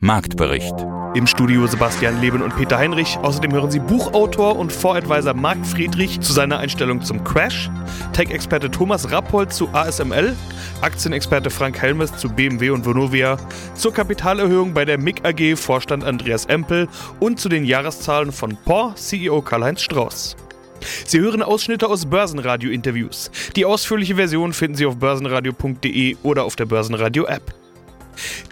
Marktbericht. 0.00 0.74
Im 1.16 1.26
Studio 1.26 1.66
Sebastian 1.66 2.20
Leben 2.20 2.40
und 2.40 2.54
Peter 2.54 2.78
Heinrich. 2.78 3.18
Außerdem 3.20 3.52
hören 3.52 3.72
Sie 3.72 3.80
Buchautor 3.80 4.56
und 4.56 4.72
Voradvisor 4.72 5.34
Marc 5.34 5.66
Friedrich 5.66 6.20
zu 6.20 6.32
seiner 6.32 6.58
Einstellung 6.58 7.02
zum 7.02 7.24
Crash, 7.24 7.68
Tech-Experte 8.12 8.70
Thomas 8.70 9.10
Rappold 9.10 9.52
zu 9.52 9.68
ASML, 9.72 10.36
Aktienexperte 10.82 11.50
Frank 11.50 11.82
Helmes 11.82 12.16
zu 12.16 12.28
BMW 12.28 12.70
und 12.70 12.86
Vonovia, 12.86 13.38
zur 13.74 13.92
Kapitalerhöhung 13.92 14.72
bei 14.72 14.84
der 14.84 14.98
MIG 14.98 15.24
AG 15.24 15.56
Vorstand 15.56 16.04
Andreas 16.04 16.44
Empel 16.44 16.86
und 17.18 17.40
zu 17.40 17.48
den 17.48 17.64
Jahreszahlen 17.64 18.30
von 18.30 18.56
POR 18.64 18.94
CEO 18.94 19.42
Karl-Heinz 19.42 19.82
Strauß. 19.82 20.36
Sie 21.06 21.18
hören 21.18 21.42
Ausschnitte 21.42 21.88
aus 21.88 22.06
Börsenradio-Interviews. 22.06 23.32
Die 23.56 23.64
ausführliche 23.64 24.14
Version 24.14 24.52
finden 24.52 24.76
Sie 24.76 24.86
auf 24.86 24.96
börsenradio.de 24.96 26.18
oder 26.22 26.44
auf 26.44 26.54
der 26.54 26.66
Börsenradio-App. 26.66 27.57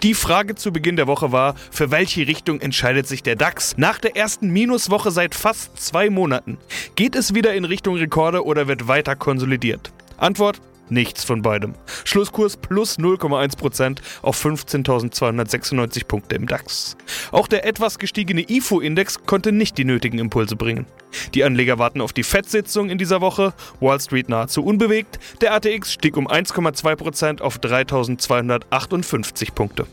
Die 0.03 0.13
Frage 0.13 0.55
zu 0.55 0.71
Beginn 0.71 0.95
der 0.95 1.07
Woche 1.07 1.31
war, 1.31 1.55
für 1.71 1.91
welche 1.91 2.27
Richtung 2.27 2.61
entscheidet 2.61 3.07
sich 3.07 3.23
der 3.23 3.35
DAX? 3.35 3.77
Nach 3.77 3.99
der 3.99 4.15
ersten 4.15 4.49
Minuswoche 4.49 5.11
seit 5.11 5.35
fast 5.35 5.77
zwei 5.79 6.09
Monaten. 6.09 6.57
Geht 6.95 7.15
es 7.15 7.33
wieder 7.33 7.53
in 7.53 7.65
Richtung 7.65 7.95
Rekorde 7.95 8.45
oder 8.45 8.67
wird 8.67 8.87
weiter 8.87 9.15
konsolidiert? 9.15 9.91
Antwort, 10.17 10.61
Nichts 10.89 11.25
von 11.25 11.41
beidem. 11.41 11.73
Schlusskurs 12.05 12.55
plus 12.55 12.97
0,1% 12.97 13.99
auf 14.21 14.43
15.296 14.43 16.05
Punkte 16.05 16.35
im 16.35 16.47
DAX. 16.47 16.95
Auch 17.31 17.47
der 17.47 17.65
etwas 17.65 17.99
gestiegene 17.99 18.49
IFO-Index 18.49 19.25
konnte 19.25 19.51
nicht 19.51 19.77
die 19.77 19.85
nötigen 19.85 20.19
Impulse 20.19 20.55
bringen. 20.55 20.85
Die 21.33 21.43
Anleger 21.43 21.77
warten 21.77 22.01
auf 22.01 22.13
die 22.13 22.23
FED-Sitzung 22.23 22.89
in 22.89 22.97
dieser 22.97 23.21
Woche, 23.21 23.53
Wall 23.79 23.99
Street 23.99 24.29
nahezu 24.29 24.63
unbewegt, 24.63 25.19
der 25.41 25.53
ATX 25.53 25.93
stieg 25.93 26.17
um 26.17 26.27
1,2% 26.27 27.41
auf 27.41 27.57
3.258 27.57 29.53
Punkte. 29.53 29.87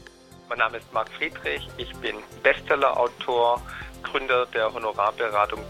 Mein 0.48 0.58
Name 0.58 0.78
ist 0.78 0.92
Marc 0.92 1.08
Friedrich, 1.18 1.68
ich 1.78 1.92
bin 1.96 2.16
Bestseller-Autor, 2.42 3.60
Gründer 4.02 4.46
der 4.46 4.72
Honorarberatung 4.72 5.60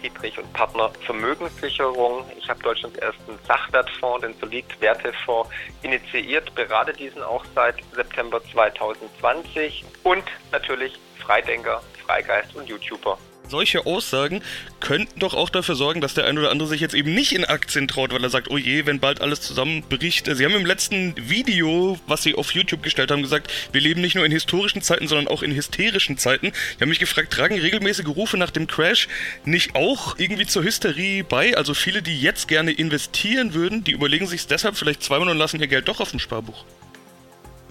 Friedrich 0.00 0.36
und 0.36 0.52
Partner 0.52 0.90
Vermögenssicherung. 1.06 2.24
Ich 2.36 2.48
habe 2.50 2.60
Deutschlands 2.62 2.98
ersten 2.98 3.38
Sachwertfonds, 3.46 4.22
den 4.22 4.34
Solid 4.40 4.64
Wertefonds, 4.80 5.48
initiiert, 5.82 6.52
berate 6.56 6.92
diesen 6.92 7.22
auch 7.22 7.44
seit 7.54 7.76
September 7.94 8.42
2020 8.52 9.84
und 10.02 10.24
natürlich 10.50 10.98
Freidenker, 11.18 11.80
Freigeist 12.04 12.56
und 12.56 12.68
YouTuber 12.68 13.16
solche 13.48 13.86
Aussagen 13.86 14.42
könnten 14.80 15.20
doch 15.20 15.34
auch 15.34 15.50
dafür 15.50 15.74
sorgen, 15.74 16.00
dass 16.00 16.14
der 16.14 16.26
ein 16.26 16.38
oder 16.38 16.50
andere 16.50 16.68
sich 16.68 16.80
jetzt 16.80 16.94
eben 16.94 17.14
nicht 17.14 17.32
in 17.32 17.44
Aktien 17.44 17.88
traut, 17.88 18.12
weil 18.12 18.22
er 18.22 18.30
sagt, 18.30 18.50
oh 18.50 18.56
je, 18.56 18.86
wenn 18.86 19.00
bald 19.00 19.20
alles 19.20 19.40
zusammenbricht. 19.40 20.26
Sie 20.26 20.44
haben 20.44 20.54
im 20.54 20.66
letzten 20.66 21.14
Video, 21.16 21.98
was 22.06 22.22
Sie 22.22 22.34
auf 22.34 22.52
YouTube 22.52 22.82
gestellt 22.82 23.10
haben, 23.10 23.22
gesagt, 23.22 23.52
wir 23.72 23.80
leben 23.80 24.00
nicht 24.00 24.14
nur 24.14 24.24
in 24.24 24.32
historischen 24.32 24.82
Zeiten, 24.82 25.08
sondern 25.08 25.28
auch 25.28 25.42
in 25.42 25.54
hysterischen 25.54 26.18
Zeiten. 26.18 26.46
Ich 26.46 26.76
habe 26.76 26.86
mich 26.86 26.98
gefragt, 26.98 27.32
tragen 27.32 27.58
regelmäßige 27.58 28.08
Rufe 28.08 28.36
nach 28.36 28.50
dem 28.50 28.66
Crash 28.66 29.08
nicht 29.44 29.74
auch 29.74 30.18
irgendwie 30.18 30.46
zur 30.46 30.64
Hysterie 30.64 31.22
bei? 31.22 31.56
Also 31.56 31.74
viele, 31.74 32.02
die 32.02 32.20
jetzt 32.20 32.48
gerne 32.48 32.72
investieren 32.72 33.54
würden, 33.54 33.84
die 33.84 33.92
überlegen 33.92 34.26
sich 34.26 34.46
deshalb 34.46 34.76
vielleicht 34.76 35.02
zweimal 35.02 35.28
und 35.28 35.38
lassen 35.38 35.60
ihr 35.60 35.68
Geld 35.68 35.88
doch 35.88 36.00
auf 36.00 36.10
dem 36.10 36.20
Sparbuch. 36.20 36.64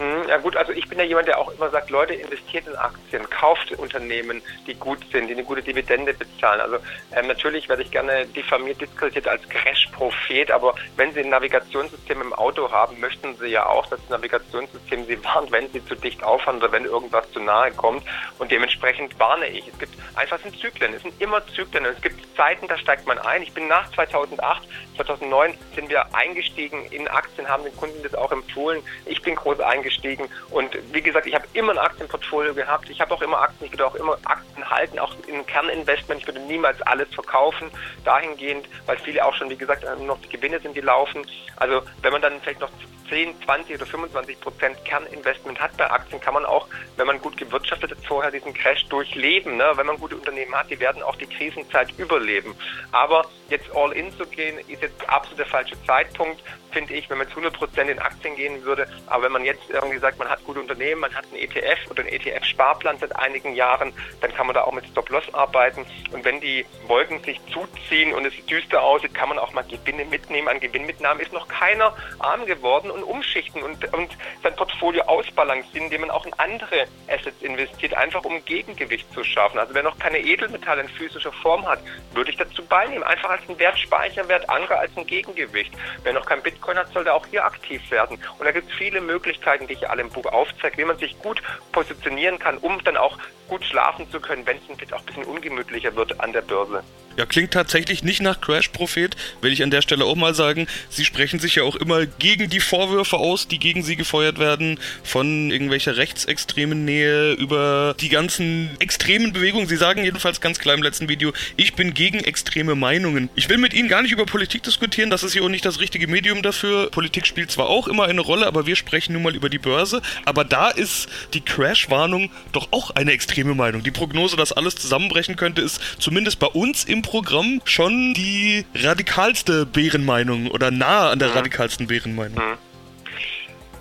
Hm, 0.01 0.27
ja 0.27 0.37
gut, 0.37 0.57
also 0.57 0.71
ich 0.71 0.89
bin 0.89 0.97
ja 0.97 1.05
jemand, 1.05 1.27
der 1.27 1.37
auch 1.37 1.51
immer 1.51 1.69
sagt, 1.69 1.91
Leute, 1.91 2.15
investiert 2.15 2.65
in 2.65 2.75
Aktien, 2.75 3.29
kauft 3.29 3.71
Unternehmen, 3.73 4.41
die 4.65 4.73
gut 4.73 4.97
sind, 5.11 5.27
die 5.27 5.33
eine 5.33 5.43
gute 5.43 5.61
Dividende 5.61 6.11
bezahlen. 6.15 6.59
Also 6.59 6.77
ähm, 7.15 7.27
natürlich 7.27 7.69
werde 7.69 7.83
ich 7.83 7.91
gerne 7.91 8.25
diffamiert, 8.25 8.81
diskreditiert 8.81 9.27
als 9.27 9.47
Crash-Prophet, 9.47 10.49
aber 10.49 10.73
wenn 10.95 11.13
Sie 11.13 11.19
ein 11.19 11.29
Navigationssystem 11.29 12.19
im 12.19 12.33
Auto 12.33 12.71
haben, 12.71 12.99
möchten 12.99 13.35
Sie 13.35 13.49
ja 13.49 13.67
auch, 13.67 13.85
dass 13.89 13.99
das 13.99 14.09
Navigationssystem 14.09 15.05
Sie 15.05 15.23
warnt, 15.23 15.51
wenn 15.51 15.71
Sie 15.71 15.85
zu 15.85 15.93
dicht 15.93 16.23
auffahren 16.23 16.57
oder 16.57 16.71
wenn 16.71 16.85
irgendwas 16.85 17.31
zu 17.31 17.39
nahe 17.39 17.69
kommt. 17.71 18.03
Und 18.39 18.49
dementsprechend 18.49 19.19
warne 19.19 19.49
ich. 19.49 19.67
Es 19.67 19.77
gibt 19.77 19.93
einfach 20.15 20.39
sind 20.39 20.57
Zyklen, 20.57 20.95
es 20.95 21.03
sind 21.03 21.13
immer 21.21 21.45
Zyklen. 21.45 21.85
Und 21.85 21.91
es 21.91 22.01
gibt 22.01 22.35
Zeiten, 22.35 22.67
da 22.67 22.75
steigt 22.79 23.05
man 23.05 23.19
ein. 23.19 23.43
Ich 23.43 23.53
bin 23.53 23.67
nach 23.67 23.91
2008, 23.91 24.67
2009 24.95 25.53
sind 25.75 25.89
wir 25.89 26.15
eingestiegen 26.15 26.87
in 26.87 27.07
Aktien, 27.07 27.47
haben 27.47 27.63
den 27.63 27.77
Kunden 27.77 28.01
das 28.01 28.15
auch 28.15 28.31
empfohlen. 28.31 28.81
Ich 29.05 29.21
bin 29.21 29.35
groß 29.35 29.59
eingestiegen 29.59 29.90
eingestiegen. 29.91 30.27
Und 30.49 30.77
wie 30.93 31.01
gesagt, 31.01 31.27
ich 31.27 31.35
habe 31.35 31.45
immer 31.53 31.73
ein 31.73 31.77
Aktienportfolio 31.77 32.53
gehabt. 32.53 32.89
Ich 32.89 33.01
habe 33.01 33.13
auch 33.13 33.21
immer 33.21 33.41
Aktien, 33.41 33.65
ich 33.67 33.73
würde 33.73 33.85
auch 33.85 33.95
immer 33.95 34.17
Aktien 34.23 34.69
halten, 34.69 34.99
auch 34.99 35.15
in 35.27 35.45
Kerninvestment. 35.45 36.21
Ich 36.21 36.27
würde 36.27 36.39
niemals 36.41 36.81
alles 36.83 37.13
verkaufen, 37.13 37.69
dahingehend, 38.03 38.67
weil 38.85 38.97
viele 38.97 39.23
auch 39.25 39.35
schon, 39.35 39.49
wie 39.49 39.57
gesagt, 39.57 39.85
noch 40.01 40.19
die 40.21 40.29
Gewinne 40.29 40.59
sind, 40.59 40.75
die 40.75 40.81
laufen. 40.81 41.25
Also 41.57 41.81
wenn 42.01 42.11
man 42.11 42.21
dann 42.21 42.39
vielleicht 42.41 42.61
noch 42.61 42.69
10, 43.11 43.35
20 43.43 43.75
oder 43.75 43.85
25 43.85 44.39
Prozent 44.39 44.85
Kerninvestment 44.85 45.59
hat 45.59 45.75
bei 45.75 45.91
Aktien, 45.91 46.21
kann 46.21 46.33
man 46.33 46.45
auch, 46.45 46.67
wenn 46.95 47.07
man 47.07 47.19
gut 47.19 47.35
gewirtschaftet 47.35 47.91
hat, 47.91 47.97
vorher 48.07 48.31
diesen 48.31 48.53
Crash 48.53 48.85
durchleben. 48.85 49.57
Ne? 49.57 49.69
Wenn 49.75 49.85
man 49.85 49.97
gute 49.97 50.15
Unternehmen 50.15 50.55
hat, 50.55 50.69
die 50.69 50.79
werden 50.79 51.03
auch 51.03 51.17
die 51.17 51.27
Krisenzeit 51.27 51.91
überleben. 51.97 52.55
Aber 52.93 53.25
jetzt 53.49 53.69
all 53.75 53.91
in 53.91 54.11
zu 54.17 54.25
gehen, 54.25 54.57
ist 54.59 54.81
jetzt 54.81 55.09
absolut 55.09 55.39
der 55.39 55.45
falsche 55.45 55.75
Zeitpunkt, 55.83 56.41
finde 56.71 56.93
ich, 56.93 57.09
wenn 57.09 57.17
man 57.17 57.27
zu 57.27 57.33
100 57.33 57.53
Prozent 57.53 57.89
in 57.89 57.99
Aktien 57.99 58.35
gehen 58.35 58.63
würde. 58.63 58.87
Aber 59.07 59.23
wenn 59.23 59.31
man 59.33 59.45
jetzt 59.45 59.69
irgendwie 59.69 59.97
sagt, 59.97 60.17
man 60.17 60.29
hat 60.29 60.43
gute 60.45 60.59
Unternehmen, 60.59 61.01
man 61.01 61.13
hat 61.13 61.25
einen 61.25 61.35
ETF 61.35 61.91
oder 61.91 62.03
einen 62.03 62.13
ETF-Sparplan 62.13 62.97
seit 62.99 63.15
einigen 63.15 63.53
Jahren, 63.55 63.93
dann 64.21 64.33
kann 64.33 64.47
man 64.47 64.55
da 64.55 64.63
auch 64.63 64.71
mit 64.71 64.85
Stop-Loss 64.87 65.33
arbeiten. 65.33 65.85
Und 66.11 66.25
wenn 66.25 66.39
die 66.39 66.65
Wolken 66.87 67.21
sich 67.23 67.39
zuziehen 67.51 68.13
und 68.13 68.25
es 68.25 68.33
düster 68.45 68.81
aussieht, 68.81 69.13
kann 69.13 69.29
man 69.29 69.37
auch 69.37 69.53
mal 69.53 69.63
Gewinne 69.63 70.05
mitnehmen. 70.05 70.47
An 70.47 70.59
Gewinnmitnahmen 70.59 71.21
ist 71.21 71.33
noch 71.33 71.47
keiner 71.47 71.95
arm 72.19 72.45
geworden 72.45 72.89
und 72.89 73.00
umschichten 73.03 73.61
und, 73.63 73.93
und 73.93 74.17
sein 74.43 74.55
Portfolio 74.55 75.03
ausbalancieren, 75.03 75.85
indem 75.85 76.01
man 76.01 76.11
auch 76.11 76.25
in 76.25 76.33
andere 76.33 76.85
Assets 77.07 77.41
investiert, 77.41 77.93
einfach 77.93 78.23
um 78.23 78.43
Gegengewicht 78.45 79.11
zu 79.13 79.23
schaffen. 79.23 79.59
Also 79.59 79.73
wer 79.73 79.83
noch 79.83 79.97
keine 79.99 80.19
Edelmetalle 80.19 80.81
in 80.81 80.89
physischer 80.89 81.31
Form 81.31 81.65
hat, 81.67 81.79
würde 82.13 82.31
ich 82.31 82.37
dazu 82.37 82.63
beinehmen. 82.65 83.03
Einfach 83.03 83.29
als 83.29 83.41
ein 83.47 83.57
Wertspeicherwert, 83.59 84.49
andere 84.49 84.77
als 84.77 84.91
ein 84.95 85.05
Gegengewicht. 85.05 85.71
Wer 86.03 86.13
noch 86.13 86.25
kein 86.25 86.41
Bitcoin 86.41 86.77
hat, 86.77 86.91
sollte 86.93 87.13
auch 87.13 87.25
hier 87.27 87.45
aktiv 87.45 87.81
werden. 87.91 88.17
Und 88.37 88.45
da 88.45 88.51
gibt 88.51 88.69
es 88.69 88.77
viele 88.77 89.01
Möglichkeiten, 89.01 89.67
die 89.67 89.73
ich 89.73 89.89
alle 89.89 90.01
im 90.01 90.09
Buch 90.09 90.25
aufzeige, 90.25 90.77
wie 90.77 90.85
man 90.85 90.97
sich 90.97 91.17
gut 91.19 91.41
positionieren 91.71 92.39
kann, 92.39 92.57
um 92.57 92.83
dann 92.83 92.97
auch 92.97 93.17
gut 93.47 93.65
schlafen 93.65 94.09
zu 94.11 94.19
können, 94.19 94.45
wenn 94.45 94.57
es 94.57 94.69
ein 94.69 95.05
bisschen 95.05 95.23
ungemütlicher 95.23 95.95
wird 95.95 96.19
an 96.19 96.31
der 96.31 96.41
Börse. 96.41 96.83
Ja, 97.17 97.25
klingt 97.25 97.51
tatsächlich 97.51 98.03
nicht 98.03 98.21
nach 98.21 98.39
Crash-Prophet, 98.39 99.17
will 99.41 99.51
ich 99.51 99.61
an 99.63 99.71
der 99.71 99.81
Stelle 99.81 100.05
auch 100.05 100.15
mal 100.15 100.33
sagen. 100.33 100.67
Sie 100.89 101.03
sprechen 101.03 101.39
sich 101.39 101.55
ja 101.55 101.63
auch 101.63 101.75
immer 101.75 102.05
gegen 102.05 102.49
die 102.49 102.61
Vorwürfe 102.61 102.90
aus, 102.99 103.47
die 103.47 103.59
gegen 103.59 103.83
Sie 103.83 103.95
gefeuert 103.95 104.39
werden, 104.39 104.79
von 105.03 105.51
irgendwelcher 105.51 105.97
rechtsextremen 105.97 106.85
Nähe 106.85 107.33
über 107.33 107.95
die 107.99 108.09
ganzen 108.09 108.69
extremen 108.79 109.33
Bewegungen. 109.33 109.67
Sie 109.67 109.77
sagen 109.77 110.03
jedenfalls 110.03 110.41
ganz 110.41 110.59
klar 110.59 110.75
im 110.75 110.83
letzten 110.83 111.09
Video, 111.09 111.33
ich 111.57 111.73
bin 111.73 111.93
gegen 111.93 112.19
extreme 112.19 112.75
Meinungen. 112.75 113.29
Ich 113.35 113.49
will 113.49 113.57
mit 113.57 113.73
Ihnen 113.73 113.89
gar 113.89 114.01
nicht 114.01 114.11
über 114.11 114.25
Politik 114.25 114.63
diskutieren, 114.63 115.09
das 115.09 115.23
ist 115.23 115.33
hier 115.33 115.43
auch 115.43 115.49
nicht 115.49 115.65
das 115.65 115.79
richtige 115.79 116.07
Medium 116.07 116.41
dafür. 116.41 116.89
Politik 116.91 117.25
spielt 117.25 117.51
zwar 117.51 117.67
auch 117.67 117.87
immer 117.87 118.05
eine 118.05 118.21
Rolle, 118.21 118.47
aber 118.47 118.65
wir 118.65 118.75
sprechen 118.75 119.13
nun 119.13 119.23
mal 119.23 119.35
über 119.35 119.49
die 119.49 119.59
Börse. 119.59 120.01
Aber 120.25 120.43
da 120.43 120.69
ist 120.69 121.07
die 121.33 121.41
Crash-Warnung 121.41 122.31
doch 122.51 122.69
auch 122.71 122.91
eine 122.91 123.11
extreme 123.11 123.55
Meinung. 123.55 123.83
Die 123.83 123.91
Prognose, 123.91 124.35
dass 124.35 124.51
alles 124.51 124.75
zusammenbrechen 124.75 125.35
könnte, 125.35 125.61
ist 125.61 125.81
zumindest 125.99 126.39
bei 126.39 126.47
uns 126.47 126.83
im 126.83 127.01
Programm 127.01 127.61
schon 127.65 128.13
die 128.13 128.65
radikalste 128.75 129.65
Bärenmeinung 129.65 130.47
oder 130.47 130.71
nahe 130.71 131.09
an 131.09 131.19
der 131.19 131.29
mhm. 131.29 131.35
radikalsten 131.35 131.87
Bärenmeinung. 131.87 132.37
Mhm. 132.37 132.57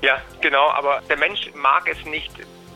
Ja, 0.03 0.21
genau, 0.41 0.69
aber 0.71 1.03
der 1.09 1.16
Mensch 1.19 1.50
mag 1.55 1.88
es 1.88 2.05
nicht, 2.06 2.33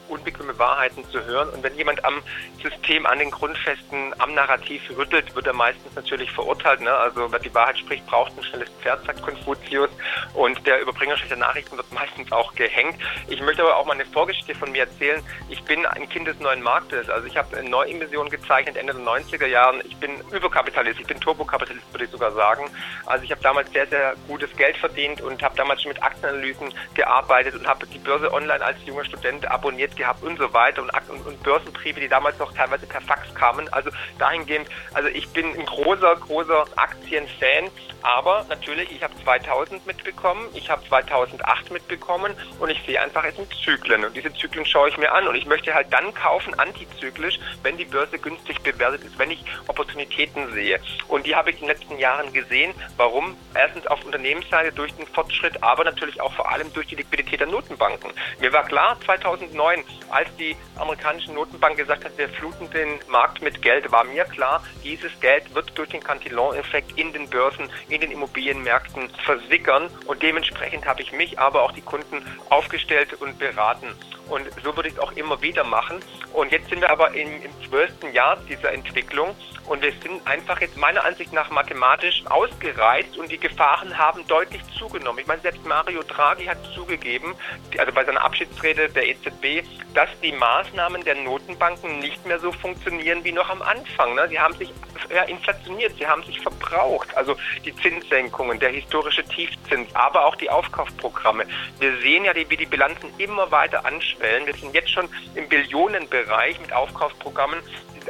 unbequeme 0.09 0.59
Wahrheiten 0.59 1.05
zu 1.11 1.25
hören. 1.25 1.49
Und 1.51 1.63
wenn 1.63 1.75
jemand 1.77 2.05
am 2.05 2.23
System, 2.63 3.07
an 3.07 3.19
den 3.19 3.31
Grundfesten, 3.31 4.15
am 4.19 4.35
Narrativ 4.35 4.83
rüttelt, 4.97 5.35
wird 5.35 5.47
er 5.47 5.53
meistens 5.53 5.95
natürlich 5.95 6.31
verurteilt. 6.31 6.81
Ne? 6.81 6.93
Also 6.93 7.31
wer 7.31 7.39
die 7.39 7.53
Wahrheit 7.55 7.79
spricht, 7.79 8.07
braucht 8.07 8.37
ein 8.37 8.45
schnelles 8.45 8.71
Pferd, 8.81 9.05
sagt 9.05 9.23
Konfuzius. 9.23 9.91
Und 10.35 10.67
der 10.67 10.81
Überbringer 10.81 11.17
schlechter 11.17 11.37
Nachrichten 11.37 11.77
wird 11.77 11.93
meistens 11.93 12.31
auch 12.33 12.55
gehängt. 12.55 12.97
Ich 13.29 13.41
möchte 13.41 13.63
aber 13.63 13.77
auch 13.77 13.87
mal 13.87 13.95
eine 13.95 14.07
Vorgeschichte 14.07 14.55
von 14.55 14.73
mir 14.73 14.83
erzählen. 14.83 15.23
Ich 15.49 15.63
bin 15.65 15.85
ein 15.87 16.09
Kind 16.09 16.29
des 16.29 16.39
neuen 16.41 16.63
Marktes. 16.63 17.09
Also 17.09 17.27
ich 17.27 17.37
habe 17.37 17.57
eine 17.57 17.69
Neuemission 17.69 18.29
gezeichnet 18.31 18.77
Ende 18.77 18.95
der 18.95 19.03
90er 19.03 19.47
Jahren. 19.47 19.83
Ich 19.85 19.97
bin 19.97 20.21
Überkapitalist, 20.33 21.01
ich 21.01 21.07
bin 21.07 21.21
Turbokapitalist, 21.21 21.93
würde 21.93 22.05
ich 22.05 22.11
sogar 22.11 22.33
sagen. 22.33 22.71
Also 23.07 23.25
ich 23.25 23.31
habe 23.31 23.43
damals 23.43 23.71
sehr, 23.73 23.87
sehr 23.87 24.15
gutes 24.29 24.55
Geld 24.57 24.77
verdient 24.77 25.21
und 25.21 25.43
habe 25.43 25.57
damals 25.57 25.83
schon 25.83 25.91
mit 25.91 26.03
Aktienanalysen 26.03 26.73
gearbeitet 26.95 27.55
und 27.55 27.67
habe 27.67 27.87
die 27.87 27.99
Börse 27.99 28.33
online 28.33 28.65
als 28.65 28.79
junger 28.85 29.05
Student 29.05 29.51
abonniert 29.51 29.94
Gehabt 29.97 30.23
und 30.23 30.39
so 30.39 30.53
weiter 30.53 30.83
und, 30.83 30.91
und, 31.09 31.27
und 31.27 31.43
Börsenbriefe, 31.43 32.01
die 32.01 32.09
damals 32.09 32.39
noch 32.39 32.53
teilweise 32.53 32.87
per 32.87 33.01
Fax 33.01 33.35
kamen. 33.35 33.73
Also 33.73 33.91
dahingehend, 34.19 34.69
also 34.93 35.09
ich 35.09 35.29
bin 35.29 35.47
ein 35.47 35.67
großer, 35.67 36.17
großer 36.17 36.65
Aktienfan, 36.77 37.71
aber 38.03 38.45
natürlich, 38.49 38.91
ich 38.93 39.03
habe 39.03 39.15
2000 39.25 39.87
mitbekommen, 39.87 40.49
ich 40.53 40.69
habe 40.69 40.87
2008 40.87 41.71
mitbekommen 41.71 42.35
und 42.59 42.69
ich 42.69 42.81
sehe 42.87 43.01
einfach, 43.01 43.25
es 43.25 43.35
sind 43.37 43.51
Zyklen 43.55 44.05
und 44.05 44.15
diese 44.15 44.33
Zyklen 44.35 44.67
schaue 44.67 44.91
ich 44.91 44.99
mir 44.99 45.11
an 45.13 45.27
und 45.27 45.35
ich 45.35 45.47
möchte 45.47 45.73
halt 45.73 45.91
dann 45.91 46.13
kaufen, 46.13 46.53
antizyklisch, 46.59 47.39
wenn 47.63 47.79
die 47.79 47.87
Börse 47.87 48.19
günstig 48.19 48.61
bewertet 48.61 49.05
ist, 49.05 49.19
wenn 49.19 49.31
ich 49.31 49.43
Opportunitäten 49.69 50.53
sehe. 50.53 50.81
Und 51.09 51.27
die 51.27 51.35
habe 51.35 51.51
ich 51.51 51.61
in 51.61 51.67
den 51.67 51.77
letzten 51.77 51.99
Jahren 51.99 52.33
gesehen. 52.33 52.75
Warum? 52.97 53.37
Erstens 53.55 53.87
auf 53.87 54.05
Unternehmensseite 54.05 54.73
durch 54.73 54.93
den 54.95 55.07
Fortschritt, 55.07 55.63
aber 55.63 55.85
natürlich 55.85 56.21
auch 56.21 56.33
vor 56.35 56.51
allem 56.51 56.73
durch 56.73 56.87
die 56.89 56.97
Liquidität 56.97 57.41
der 57.41 57.47
Notenbanken. 57.47 58.11
Mir 58.41 58.53
war 58.53 58.65
klar, 58.65 58.99
2009, 59.05 59.84
als 60.11 60.29
die 60.37 60.57
amerikanische 60.77 61.33
Notenbank 61.33 61.77
gesagt 61.77 62.05
hat, 62.05 62.17
wir 62.17 62.29
fluten 62.29 62.71
den 62.71 63.01
Markt 63.09 63.43
mit 63.43 63.63
Geld, 63.63 63.91
war 63.91 64.05
mir 64.05 64.25
klar, 64.25 64.63
dieses 64.83 65.19
Geld 65.21 65.55
wird 65.55 65.77
durch 65.77 65.89
den 65.89 66.03
Cantillon-Effekt 66.03 66.99
in 66.99 67.13
den 67.13 67.29
Börsen, 67.29 67.69
in 67.89 68.01
den 68.01 68.13
Immobilienmärkten 68.13 69.11
versickern 69.25 69.89
und 70.07 70.23
dementsprechend 70.23 70.87
habe 70.87 71.03
ich 71.03 71.13
mich, 71.13 71.39
aber 71.39 71.63
auch 71.63 71.73
die 71.73 71.83
Kunden 71.83 72.25
aufgestellt 72.51 73.15
und 73.21 73.39
beraten. 73.39 73.89
Und 74.29 74.47
so 74.63 74.75
würde 74.75 74.89
ich 74.89 74.95
es 74.95 75.01
auch 75.01 75.13
immer 75.13 75.43
wieder 75.43 75.65
machen. 75.65 76.01
Und 76.33 76.51
jetzt 76.51 76.71
sind 76.71 76.81
wir 76.81 76.91
aber 76.91 77.13
im, 77.13 77.43
im 77.43 77.69
zwölften 77.69 78.13
Jahr 78.13 78.39
dieser 78.49 78.73
Entwicklung 78.73 79.37
und 79.67 79.83
wir 79.83 79.93
sind 79.93 80.27
einfach 80.27 80.61
jetzt 80.61 80.77
meiner 80.77 81.05
Ansicht 81.05 81.33
nach 81.33 81.51
mathematisch 81.51 82.23
ausgereizt 82.27 83.17
und 83.17 83.31
die 83.31 83.39
Gefahren 83.39 83.97
haben 83.97 84.27
deutlich 84.27 84.61
zugenommen. 84.79 85.21
Ich 85.21 85.27
meine, 85.27 85.41
selbst 85.41 85.65
Mario 85.65 86.03
Draghi 86.03 86.45
hat 86.45 86.59
zugegeben, 86.75 87.35
also 87.79 87.93
bei 87.93 88.05
seiner 88.05 88.23
Abschiedsrede 88.23 88.91
der 88.91 89.09
EZB, 89.09 89.67
dass 89.95 90.09
die 90.23 90.33
Maßnahmen 90.33 91.05
der 91.05 91.15
Notenbanken 91.17 92.01
nicht 92.01 92.25
mehr 92.27 92.39
so 92.39 92.51
funktionieren 92.53 93.23
wie 93.25 93.33
noch 93.33 93.49
am 93.49 93.63
Anfang. 93.63 94.15
Ne? 94.15 94.29
Sie 94.29 94.39
haben 94.39 94.55
sich 94.55 94.73
ja, 95.15 95.23
inflationiert, 95.23 95.93
sie 95.99 96.07
haben 96.07 96.23
sich 96.25 96.41
verbraucht. 96.41 97.17
Also 97.17 97.37
die 97.65 97.75
Zinssenkungen, 97.77 98.59
der 98.59 98.71
historische 98.71 99.25
Tiefzins, 99.25 99.89
aber 99.95 100.27
auch 100.27 100.37
die 100.37 100.51
Aufkaufprogramme. 100.51 101.45
Wir 101.79 101.97
sehen 101.99 102.25
ja, 102.25 102.35
wie 102.35 102.57
die 102.57 102.67
Bilanzen 102.67 103.09
immer 103.19 103.51
weiter 103.51 103.85
anschwellen. 103.85 104.47
Wir 104.47 104.55
sind 104.55 104.75
jetzt 104.75 104.91
schon 104.91 105.09
im 105.35 105.49
Billionenbereich 105.49 106.61
mit 106.61 106.73
Aufkaufprogrammen 106.73 107.61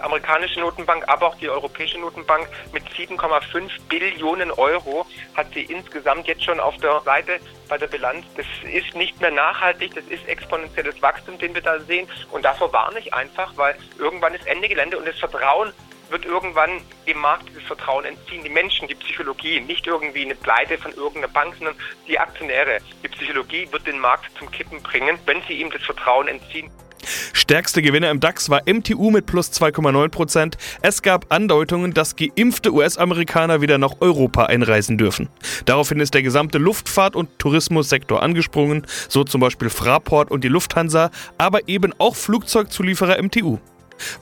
amerikanische 0.02 0.60
Notenbank, 0.60 1.04
aber 1.08 1.28
auch 1.28 1.34
die 1.36 1.48
Europäische 1.48 1.98
Notenbank 1.98 2.48
mit 2.72 2.84
7,5 2.88 3.70
Billionen 3.88 4.50
Euro 4.52 5.06
hat 5.34 5.52
sie 5.54 5.62
insgesamt 5.62 6.26
jetzt 6.26 6.44
schon 6.44 6.60
auf 6.60 6.76
der 6.78 7.00
Seite 7.04 7.40
bei 7.68 7.78
der 7.78 7.86
Bilanz. 7.86 8.24
Das 8.36 8.46
ist 8.70 8.94
nicht 8.94 9.20
mehr 9.20 9.30
nachhaltig, 9.30 9.94
das 9.94 10.04
ist 10.04 10.26
exponentielles 10.28 11.00
Wachstum, 11.02 11.38
den 11.38 11.54
wir 11.54 11.62
da 11.62 11.80
sehen. 11.80 12.08
Und 12.30 12.44
davor 12.44 12.72
warne 12.72 12.98
ich 12.98 13.12
einfach, 13.12 13.56
weil 13.56 13.76
irgendwann 13.98 14.34
ist 14.34 14.46
Ende 14.46 14.68
Gelände 14.68 14.98
und 14.98 15.06
das 15.06 15.18
Vertrauen 15.18 15.72
wird 16.10 16.24
irgendwann 16.24 16.80
dem 17.06 17.18
Markt 17.18 17.48
dieses 17.48 17.64
Vertrauen 17.64 18.04
entziehen. 18.04 18.44
Die 18.44 18.50
Menschen, 18.50 18.86
die 18.88 18.94
Psychologie, 18.94 19.60
nicht 19.60 19.86
irgendwie 19.86 20.24
eine 20.24 20.34
Pleite 20.34 20.78
von 20.78 20.92
irgendeiner 20.92 21.28
Bank, 21.28 21.54
sondern 21.56 21.76
die 22.06 22.18
Aktionäre. 22.18 22.78
Die 23.02 23.08
Psychologie 23.08 23.66
wird 23.72 23.86
den 23.86 23.98
Markt 23.98 24.26
zum 24.38 24.50
Kippen 24.50 24.82
bringen, 24.82 25.18
wenn 25.26 25.42
sie 25.42 25.54
ihm 25.54 25.70
das 25.70 25.82
Vertrauen 25.82 26.28
entziehen. 26.28 26.70
Stärkste 27.44 27.82
Gewinner 27.82 28.10
im 28.10 28.20
DAX 28.20 28.48
war 28.48 28.62
MTU 28.64 29.10
mit 29.10 29.26
plus 29.26 29.52
2,9%. 29.52 30.54
Es 30.80 31.02
gab 31.02 31.26
Andeutungen, 31.28 31.92
dass 31.92 32.16
geimpfte 32.16 32.72
US-Amerikaner 32.72 33.60
wieder 33.60 33.76
nach 33.76 33.96
Europa 34.00 34.46
einreisen 34.46 34.96
dürfen. 34.96 35.28
Daraufhin 35.66 36.00
ist 36.00 36.14
der 36.14 36.22
gesamte 36.22 36.56
Luftfahrt- 36.56 37.14
und 37.14 37.38
Tourismussektor 37.38 38.22
angesprungen, 38.22 38.86
so 39.10 39.24
zum 39.24 39.42
Beispiel 39.42 39.68
Fraport 39.68 40.30
und 40.30 40.42
die 40.42 40.48
Lufthansa, 40.48 41.10
aber 41.36 41.68
eben 41.68 41.92
auch 41.98 42.16
Flugzeugzulieferer 42.16 43.22
MTU. 43.22 43.58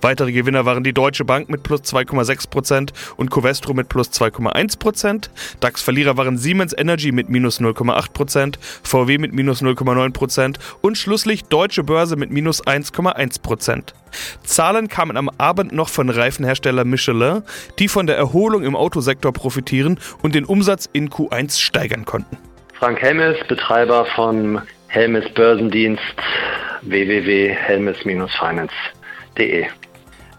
Weitere 0.00 0.32
Gewinner 0.32 0.64
waren 0.64 0.84
die 0.84 0.92
Deutsche 0.92 1.24
Bank 1.24 1.48
mit 1.48 1.62
plus 1.62 1.82
2,6% 1.82 2.90
und 3.16 3.30
Covestro 3.30 3.74
mit 3.74 3.88
plus 3.88 4.10
2,1%. 4.10 5.30
DAX-Verlierer 5.60 6.16
waren 6.16 6.38
Siemens 6.38 6.74
Energy 6.76 7.12
mit 7.12 7.28
minus 7.28 7.60
0,8%, 7.60 8.56
VW 8.82 9.18
mit 9.18 9.32
minus 9.32 9.62
0,9% 9.62 10.56
und 10.80 10.98
schlusslich 10.98 11.44
Deutsche 11.44 11.84
Börse 11.84 12.16
mit 12.16 12.30
minus 12.30 12.64
1,1%. 12.64 13.92
Zahlen 14.44 14.88
kamen 14.88 15.16
am 15.16 15.30
Abend 15.38 15.72
noch 15.72 15.88
von 15.88 16.10
Reifenhersteller 16.10 16.84
Michelin, 16.84 17.42
die 17.78 17.88
von 17.88 18.06
der 18.06 18.16
Erholung 18.16 18.62
im 18.64 18.76
Autosektor 18.76 19.32
profitieren 19.32 19.98
und 20.22 20.34
den 20.34 20.44
Umsatz 20.44 20.88
in 20.92 21.08
Q1 21.08 21.60
steigern 21.60 22.04
konnten. 22.04 22.36
Frank 22.78 23.00
Helmes, 23.00 23.38
Betreiber 23.48 24.06
von 24.14 24.60
Helmes 24.88 25.32
Börsendienst 25.34 26.02
www.helmes-finance 26.82 28.74
www.ccc.de. 29.36 29.66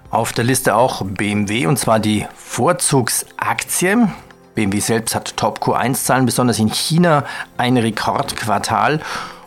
Auf 0.10 0.32
der 0.32 0.44
Liste 0.44 0.76
auch 0.76 1.04
BMW 1.04 1.66
und 1.66 1.78
zwar 1.78 2.00
die 2.00 2.26
Vorzugsaktie. 2.36 4.08
BMW 4.54 4.80
selbst 4.80 5.16
hat 5.16 5.36
Top 5.36 5.60
Q1-Zahlen, 5.60 6.26
besonders 6.28 6.60
in 6.60 6.70
China 6.70 7.26
ein 7.58 7.78
Rekordquartal. 7.78 9.02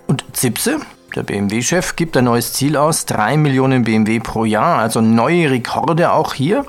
Und 0.09 0.25
Zipse, 0.33 0.81
der 1.15 1.23
BMW-Chef, 1.23 1.95
gibt 1.95 2.17
ein 2.17 2.25
neues 2.25 2.53
Ziel 2.53 2.77
aus, 2.77 3.07
3 3.07 3.37
Millionen 3.37 3.85
BMW 3.85 4.19
pro 4.19 4.45
Jahr, 4.45 4.79
also 4.79 5.01
neue 5.01 5.51
Rekorde 5.51 6.13
auch 6.13 6.35
hier. 6.35 6.65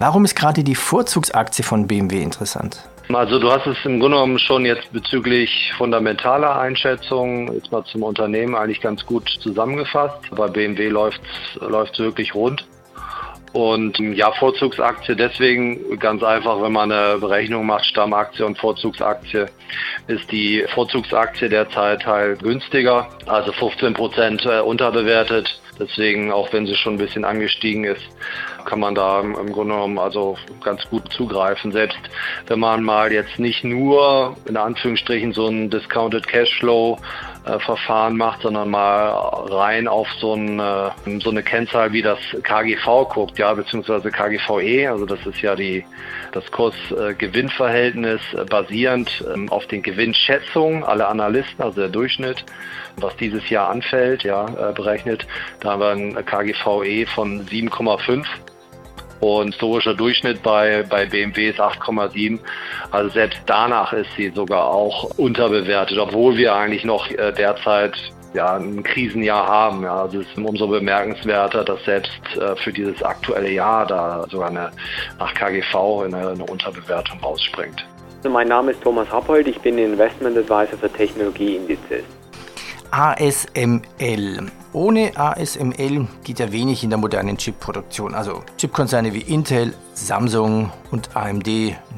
Warum 0.00 0.24
ist 0.24 0.34
gerade 0.34 0.64
die 0.64 0.74
Vorzugsaktie 0.74 1.62
von 1.62 1.86
BMW 1.86 2.22
interessant? 2.22 2.89
Also 3.12 3.38
du 3.38 3.50
hast 3.50 3.66
es 3.66 3.76
im 3.84 3.98
Grunde 3.98 4.16
genommen 4.16 4.38
schon 4.38 4.64
jetzt 4.64 4.92
bezüglich 4.92 5.72
fundamentaler 5.76 6.58
Einschätzungen 6.58 7.52
jetzt 7.54 7.72
mal 7.72 7.84
zum 7.84 8.04
Unternehmen 8.04 8.54
eigentlich 8.54 8.80
ganz 8.80 9.04
gut 9.04 9.28
zusammengefasst. 9.40 10.30
Bei 10.30 10.48
BMW 10.48 10.88
läuft 10.88 11.20
es 11.60 11.98
wirklich 11.98 12.34
rund. 12.34 12.64
Und 13.52 13.98
ja, 13.98 14.30
Vorzugsaktie 14.30 15.16
deswegen 15.16 15.98
ganz 15.98 16.22
einfach, 16.22 16.62
wenn 16.62 16.72
man 16.72 16.92
eine 16.92 17.18
Berechnung 17.18 17.66
macht, 17.66 17.84
Stammaktie 17.84 18.46
und 18.46 18.58
Vorzugsaktie, 18.58 19.46
ist 20.06 20.30
die 20.30 20.64
Vorzugsaktie 20.72 21.48
derzeit 21.48 22.06
halt 22.06 22.42
günstiger, 22.44 23.08
also 23.26 23.50
15 23.52 23.94
Prozent 23.94 24.46
äh, 24.46 24.60
unterbewertet. 24.60 25.60
Deswegen, 25.80 26.30
auch 26.30 26.52
wenn 26.52 26.66
sie 26.66 26.76
schon 26.76 26.94
ein 26.94 26.98
bisschen 26.98 27.24
angestiegen 27.24 27.84
ist, 27.84 28.02
kann 28.64 28.80
man 28.80 28.94
da 28.94 29.20
im 29.20 29.34
Grunde 29.52 29.74
genommen 29.74 29.98
also 29.98 30.36
ganz 30.62 30.88
gut 30.88 31.12
zugreifen. 31.12 31.72
Selbst 31.72 31.98
wenn 32.46 32.60
man 32.60 32.82
mal 32.82 33.12
jetzt 33.12 33.38
nicht 33.38 33.64
nur 33.64 34.36
in 34.46 34.56
Anführungsstrichen 34.56 35.32
so 35.32 35.48
ein 35.48 35.70
Discounted 35.70 36.26
Cashflow 36.26 36.98
äh, 37.46 37.58
Verfahren 37.58 38.18
macht, 38.18 38.42
sondern 38.42 38.68
mal 38.68 39.08
rein 39.48 39.88
auf 39.88 40.08
so, 40.18 40.34
ein, 40.34 40.60
äh, 40.60 41.20
so 41.20 41.30
eine 41.30 41.42
Kennzahl 41.42 41.90
wie 41.90 42.02
das 42.02 42.18
KGV 42.42 43.08
guckt, 43.08 43.38
ja, 43.38 43.54
beziehungsweise 43.54 44.10
KGVE, 44.10 44.90
also 44.90 45.06
das 45.06 45.24
ist 45.24 45.40
ja 45.40 45.56
die, 45.56 45.82
das 46.32 46.50
Kurs-Gewinn-Verhältnis 46.50 48.20
äh, 48.34 48.44
basierend 48.44 49.24
ähm, 49.32 49.48
auf 49.48 49.66
den 49.68 49.82
Gewinnschätzungen 49.82 50.84
aller 50.84 51.08
Analysten, 51.08 51.64
also 51.64 51.80
der 51.80 51.88
Durchschnitt, 51.88 52.44
was 52.96 53.16
dieses 53.16 53.48
Jahr 53.48 53.70
anfällt, 53.70 54.22
ja, 54.22 54.44
berechnet. 54.72 55.26
Da 55.60 55.70
haben 55.70 55.80
wir 55.80 55.90
ein 55.90 56.26
KGVE 56.26 57.06
von 57.06 57.46
7,5 57.46 58.26
und 59.20 59.52
historischer 59.52 59.94
Durchschnitt 59.94 60.42
bei, 60.42 60.84
bei 60.88 61.06
BMW 61.06 61.50
ist 61.50 61.60
8,7. 61.60 62.38
Also 62.90 63.10
selbst 63.10 63.40
danach 63.46 63.92
ist 63.92 64.10
sie 64.16 64.30
sogar 64.30 64.66
auch 64.66 65.10
unterbewertet, 65.16 65.98
obwohl 65.98 66.36
wir 66.36 66.54
eigentlich 66.54 66.84
noch 66.84 67.10
äh, 67.10 67.32
derzeit 67.32 67.94
ja, 68.34 68.56
ein 68.56 68.82
Krisenjahr 68.82 69.46
haben. 69.46 69.82
Ja. 69.82 70.02
Also 70.02 70.20
es 70.20 70.26
ist 70.28 70.38
umso 70.38 70.66
bemerkenswerter, 70.68 71.64
dass 71.64 71.84
selbst 71.84 72.20
äh, 72.36 72.56
für 72.56 72.72
dieses 72.72 73.02
aktuelle 73.02 73.50
Jahr 73.50 73.86
da 73.86 74.26
sogar 74.30 74.48
eine, 74.48 74.70
nach 75.18 75.34
KGV 75.34 76.04
eine, 76.04 76.30
eine 76.30 76.44
Unterbewertung 76.44 77.18
rausspringt. 77.20 77.84
Mein 78.28 78.48
Name 78.48 78.72
ist 78.72 78.82
Thomas 78.82 79.10
Rappold, 79.10 79.48
ich 79.48 79.58
bin 79.60 79.78
Investment 79.78 80.36
Advisor 80.36 80.78
für 80.78 80.92
Technologieindizes. 80.92 82.04
ASML. 82.90 84.50
Ohne 84.72 85.10
ASML 85.16 86.06
geht 86.22 86.38
ja 86.38 86.52
wenig 86.52 86.84
in 86.84 86.90
der 86.90 86.98
modernen 86.98 87.36
Chipproduktion. 87.36 88.14
Also 88.14 88.44
Chipkonzerne 88.56 89.12
wie 89.12 89.22
Intel, 89.22 89.74
Samsung 89.94 90.70
und 90.92 91.16
AMD 91.16 91.48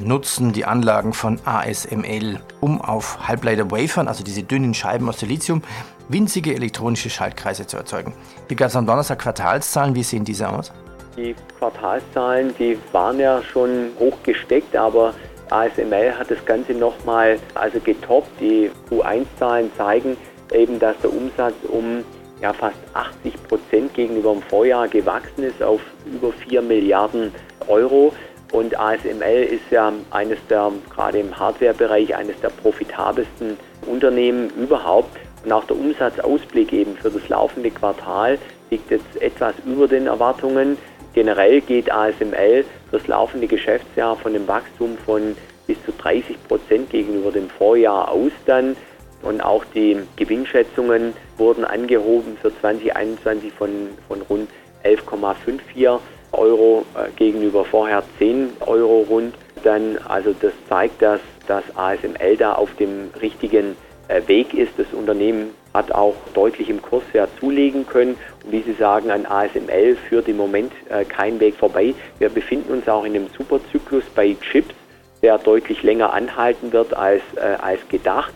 nutzen 0.01 0.55
die 0.55 0.65
Anlagen 0.65 1.13
von 1.13 1.39
ASML, 1.45 2.41
um 2.63 2.81
auf 2.81 3.29
Halbleiter-Wafern, 3.29 4.09
also 4.09 4.25
diese 4.25 4.43
dünnen 4.43 4.73
Scheiben 4.73 5.07
aus 5.07 5.21
Silizium, 5.21 5.61
winzige 6.09 6.55
elektronische 6.55 7.11
Schaltkreise 7.11 7.67
zu 7.67 7.77
erzeugen. 7.77 8.15
Wie 8.49 8.55
gab 8.55 8.69
es 8.69 8.77
am 8.77 8.87
Donnerstag 8.87 9.19
Quartalszahlen? 9.19 9.95
Wie 9.95 10.03
sehen 10.03 10.25
diese 10.25 10.49
aus? 10.49 10.73
Die 11.15 11.35
Quartalszahlen, 11.59 12.55
die 12.59 12.79
waren 12.93 13.21
ja 13.21 13.43
schon 13.43 13.91
hochgesteckt, 13.99 14.75
aber 14.75 15.13
ASML 15.51 16.15
hat 16.19 16.31
das 16.31 16.43
Ganze 16.47 16.73
nochmal 16.73 17.39
also 17.53 17.79
getoppt. 17.81 18.31
Die 18.41 18.71
Q1-Zahlen 18.89 19.71
zeigen, 19.77 20.17
eben, 20.55 20.79
dass 20.79 20.97
der 21.03 21.13
Umsatz 21.13 21.55
um 21.69 22.03
ja, 22.43 22.53
fast 22.53 22.77
80 22.93 23.35
Prozent 23.49 23.95
gegenüber 23.95 24.33
dem 24.33 24.43
Vorjahr 24.43 24.89
gewachsen 24.89 25.45
ist 25.45 25.63
auf 25.63 25.81
über 26.05 26.33
4 26.33 26.61
Milliarden 26.61 27.33
Euro. 27.69 28.13
Und 28.51 28.79
ASML 28.79 29.45
ist 29.45 29.71
ja 29.71 29.93
eines 30.11 30.39
der, 30.51 30.73
gerade 30.95 31.21
im 31.21 31.39
Hardware-Bereich, 31.39 32.15
eines 32.15 32.39
der 32.41 32.51
profitabelsten 32.51 33.57
Unternehmen 33.87 34.51
überhaupt. 34.51 35.17
Und 35.45 35.53
auch 35.53 35.65
der 35.65 35.77
Umsatzausblick 35.77 36.73
eben 36.73 36.97
für 36.97 37.11
das 37.11 37.27
laufende 37.29 37.71
Quartal 37.71 38.39
liegt 38.71 38.91
jetzt 38.91 39.21
etwas 39.23 39.55
über 39.65 39.89
den 39.89 40.07
Erwartungen. 40.07 40.77
Generell 41.15 41.61
geht 41.61 41.91
ASML 41.93 42.65
das 42.91 43.07
laufende 43.07 43.47
Geschäftsjahr 43.47 44.17
von 44.17 44.35
einem 44.35 44.49
Wachstum 44.49 44.99
von 45.07 45.37
bis 45.67 45.77
zu 45.85 45.93
30 45.93 46.37
Prozent 46.49 46.91
gegenüber 46.91 47.31
dem 47.31 47.49
Vorjahr 47.49 48.11
aus 48.11 48.33
dann. 48.47 48.77
Und 49.23 49.41
auch 49.41 49.65
die 49.75 49.99
Gewinnschätzungen 50.17 51.15
wurden 51.39 51.65
angehoben 51.65 52.37
für 52.41 52.53
2021 52.61 53.53
von, 53.53 53.71
von 54.09 54.23
rund 54.23 54.51
11,54 54.85 56.01
Euro 56.33 56.85
äh, 56.95 57.11
gegenüber 57.17 57.65
vorher 57.65 58.03
10 58.19 58.51
Euro 58.61 59.07
rund. 59.09 59.35
Dann, 59.63 59.99
also 60.09 60.35
das 60.41 60.53
zeigt, 60.69 61.01
dass, 61.03 61.21
dass 61.47 61.63
ASML 61.77 62.37
da 62.37 62.55
auf 62.55 62.75
dem 62.77 63.11
richtigen 63.21 63.77
äh, 64.09 64.21
Weg 64.27 64.55
ist. 64.55 64.73
Das 64.77 64.87
Unternehmen 64.93 65.51
hat 65.73 65.93
auch 65.93 66.15
deutlich 66.35 66.69
im 66.69 66.83
Kurswert 66.83 67.31
zulegen 67.39 67.87
können. 67.87 68.17
Und 68.45 68.53
wie 68.53 68.63
Sie 68.63 68.75
sagen, 68.75 69.11
an 69.11 69.27
ASML 69.27 69.97
führt 70.09 70.29
im 70.29 70.37
Moment 70.37 70.73
äh, 70.89 71.05
kein 71.05 71.39
Weg 71.41 71.55
vorbei. 71.55 71.95
Wir 72.19 72.29
befinden 72.29 72.73
uns 72.73 72.89
auch 72.89 73.05
in 73.05 73.15
einem 73.15 73.29
Superzyklus 73.37 74.05
bei 74.15 74.37
Chips, 74.51 74.75
der 75.23 75.39
deutlich 75.39 75.83
länger 75.83 76.13
anhalten 76.13 76.73
wird 76.73 76.95
als, 76.95 77.23
äh, 77.37 77.41
als 77.61 77.81
gedacht. 77.89 78.33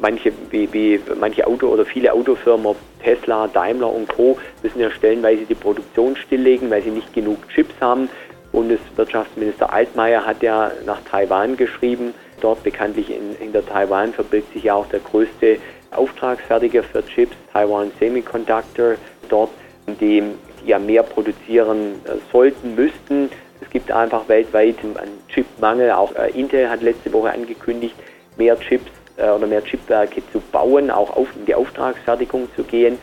Manche, 0.00 0.32
wie, 0.50 0.72
wie 0.72 1.00
manche 1.18 1.46
Auto- 1.46 1.68
oder 1.68 1.84
viele 1.84 2.12
Autofirmen, 2.12 2.76
Tesla, 3.02 3.48
Daimler 3.48 3.92
und 3.92 4.08
Co., 4.08 4.38
müssen 4.62 4.80
ja 4.80 4.90
stellenweise 4.90 5.44
die 5.44 5.54
Produktion 5.54 6.16
stilllegen, 6.16 6.70
weil 6.70 6.82
sie 6.82 6.90
nicht 6.90 7.12
genug 7.12 7.48
Chips 7.48 7.74
haben. 7.80 8.08
Bundeswirtschaftsminister 8.52 9.72
Altmaier 9.72 10.24
hat 10.24 10.42
ja 10.42 10.70
nach 10.86 11.00
Taiwan 11.10 11.56
geschrieben. 11.56 12.14
Dort 12.40 12.62
bekanntlich 12.62 13.10
in, 13.10 13.36
in 13.40 13.52
der 13.52 13.66
Taiwan 13.66 14.12
verbirgt 14.12 14.52
sich 14.52 14.64
ja 14.64 14.74
auch 14.74 14.86
der 14.86 15.00
größte 15.00 15.58
Auftragsfertiger 15.90 16.82
für 16.82 17.04
Chips, 17.06 17.36
Taiwan 17.52 17.90
Semiconductor, 17.98 18.94
dort, 19.28 19.50
die, 19.86 20.22
die 20.62 20.68
ja 20.68 20.78
mehr 20.78 21.02
produzieren 21.02 21.94
äh, 22.04 22.12
sollten, 22.32 22.74
müssten. 22.74 23.30
Es 23.60 23.70
gibt 23.70 23.90
einfach 23.90 24.28
weltweit 24.28 24.76
einen 24.82 25.18
Chipmangel. 25.28 25.90
Auch 25.92 26.14
äh, 26.14 26.30
Intel 26.30 26.68
hat 26.70 26.82
letzte 26.82 27.12
Woche 27.12 27.32
angekündigt, 27.32 27.94
mehr 28.36 28.58
Chips 28.60 28.90
oder 29.18 29.46
mehr 29.46 29.64
Chipwerke 29.64 30.22
zu 30.32 30.40
bauen, 30.40 30.90
auch 30.90 31.16
auf, 31.16 31.28
in 31.36 31.46
die 31.46 31.54
Auftragsfertigung 31.54 32.48
zu 32.54 32.62
gehen. 32.62 32.98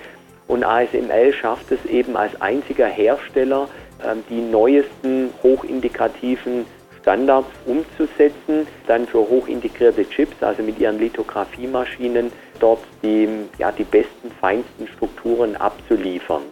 Und 0.47 0.63
ASML 0.63 1.33
schafft 1.33 1.71
es 1.71 1.83
eben 1.85 2.15
als 2.15 2.39
einziger 2.41 2.87
Hersteller, 2.87 3.67
ähm, 4.03 4.23
die 4.29 4.41
neuesten 4.41 5.33
hochintegrativen 5.41 6.65
Standards 7.01 7.49
umzusetzen, 7.65 8.67
dann 8.87 9.07
für 9.07 9.19
hochintegrierte 9.19 10.09
Chips, 10.09 10.41
also 10.41 10.63
mit 10.63 10.79
ihren 10.79 10.99
Lithografiemaschinen, 10.99 12.31
dort 12.59 12.79
die, 13.03 13.29
ja, 13.57 13.71
die 13.71 13.83
besten, 13.83 14.31
feinsten 14.41 14.87
Strukturen 14.87 15.55
abzuliefern. 15.55 16.43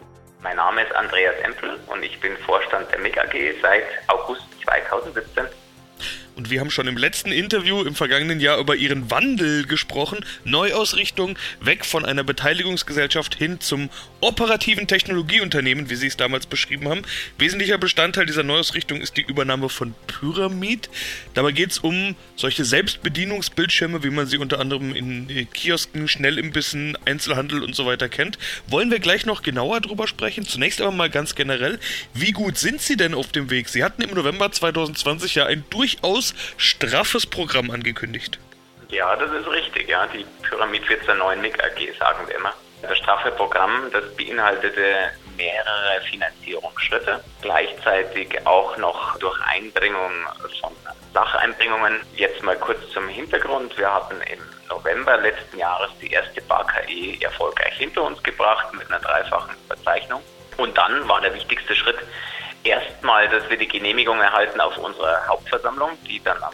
Mein 0.44 0.58
Name 0.58 0.84
ist 0.84 0.94
Andreas 0.96 1.36
Empel 1.44 1.72
und 1.88 2.04
ich 2.04 2.20
bin 2.20 2.36
Vorstand 2.46 2.92
der 2.92 3.00
MIG 3.00 3.18
AG 3.18 3.34
seit 3.62 3.84
August 4.08 4.44
2017. 4.64 5.63
Und 6.36 6.50
wir 6.50 6.60
haben 6.60 6.72
schon 6.72 6.88
im 6.88 6.98
letzten 6.98 7.32
Interview 7.32 7.84
im 7.84 7.94
vergangenen 7.94 8.40
Jahr 8.40 8.58
über 8.58 8.76
ihren 8.76 9.12
Wandel 9.12 9.66
gesprochen. 9.68 10.26
Neuausrichtung 10.46 11.38
weg 11.62 11.86
von 11.86 12.06
einer 12.06 12.24
Beteiligungsgesellschaft 12.24 13.36
hin 13.36 13.60
zum 13.60 13.90
operativen 14.20 14.88
Technologieunternehmen, 14.88 15.90
wie 15.90 15.96
Sie 15.96 16.08
es 16.08 16.18
damals 16.18 16.48
beschrieben 16.48 16.90
haben. 16.90 17.04
Wesentlicher 17.38 17.78
Bestandteil 17.78 18.26
dieser 18.26 18.42
Neuausrichtung 18.44 19.00
ist 19.00 19.18
die 19.18 19.22
Übernahme 19.22 19.70
von 19.70 19.94
Pyramid. 20.08 20.90
Dabei 21.36 21.52
geht 21.52 21.72
es 21.72 21.80
um 21.80 22.16
solche 22.36 22.66
Selbstbedienungsbildschirme, 22.66 24.04
wie 24.04 24.10
man 24.10 24.26
sie 24.26 24.38
unter 24.38 24.60
anderem 24.60 24.96
in 24.96 25.48
Kiosken, 25.54 26.08
Schnellimbissen, 26.08 26.98
Einzelhandel 27.06 27.64
und 27.64 27.76
so 27.76 27.86
weiter 27.86 28.10
kennt. 28.10 28.40
Wollen 28.68 28.90
wir 28.90 29.00
gleich 29.00 29.26
noch 29.26 29.44
genauer 29.44 29.82
drüber 29.82 30.08
sprechen? 30.08 30.46
Zunächst 30.46 30.82
aber 30.82 30.92
mal 30.92 31.10
ganz 31.10 31.36
generell, 31.36 31.80
wie 32.14 32.32
gut 32.32 32.58
sind 32.58 32.82
Sie 32.82 32.98
denn 32.98 33.14
auf 33.14 33.32
dem 33.32 33.50
Weg? 33.52 33.70
Sie 33.70 33.84
hatten 33.84 34.02
im 34.02 34.16
November 34.16 34.52
2020 34.52 35.36
ja 35.36 35.46
ein 35.46 35.64
durchaus 35.70 36.23
straffes 36.58 37.26
Programm 37.26 37.72
angekündigt. 37.72 38.40
Ja, 38.90 39.16
das 39.16 39.32
ist 39.32 39.48
richtig. 39.48 39.90
Ja. 39.90 40.08
Die 40.08 40.26
Pyramid 40.48 40.88
wird 40.88 41.04
zur 41.06 41.16
neuen 41.16 41.42
MIG 41.42 41.62
AG, 41.64 41.98
sagen 41.98 42.28
wir 42.28 42.36
immer. 42.36 42.54
Das 42.82 42.98
straffe 42.98 43.32
Programm, 43.32 43.90
das 43.92 44.04
beinhaltete 44.16 45.12
mehrere 45.38 46.02
Finanzierungsschritte, 46.10 47.24
gleichzeitig 47.42 48.46
auch 48.46 48.78
noch 48.78 49.18
durch 49.20 49.40
Einbringung 49.46 50.12
von 50.60 50.72
Sacheinbringungen. 51.14 52.02
Jetzt 52.16 52.44
mal 52.44 52.58
kurz 52.58 52.80
zum 52.94 53.08
Hintergrund. 53.08 53.78
Wir 53.78 53.92
hatten 53.92 54.16
im 54.22 54.40
November 54.70 55.18
letzten 55.18 55.58
Jahres 55.58 55.90
die 56.02 56.12
erste 56.12 56.42
BAKE 56.42 57.22
erfolgreich 57.22 57.74
hinter 57.78 58.04
uns 58.04 58.22
gebracht 58.22 58.74
mit 58.74 58.88
einer 58.90 59.00
dreifachen 59.00 59.56
Überzeichnung. 59.66 60.22
Und 60.58 60.78
dann 60.78 61.08
war 61.08 61.22
der 61.22 61.34
wichtigste 61.34 61.76
Schritt 61.76 61.98
erstmal, 62.64 63.28
dass 63.30 63.48
wir 63.50 63.58
die 63.58 63.68
Genehmigung 63.68 64.20
erhalten 64.20 64.62
auf 64.62 64.78
unserer 64.78 65.28
Hauptversammlung, 65.28 65.92
die 66.08 66.24
dann 66.24 66.38
am 66.42 66.54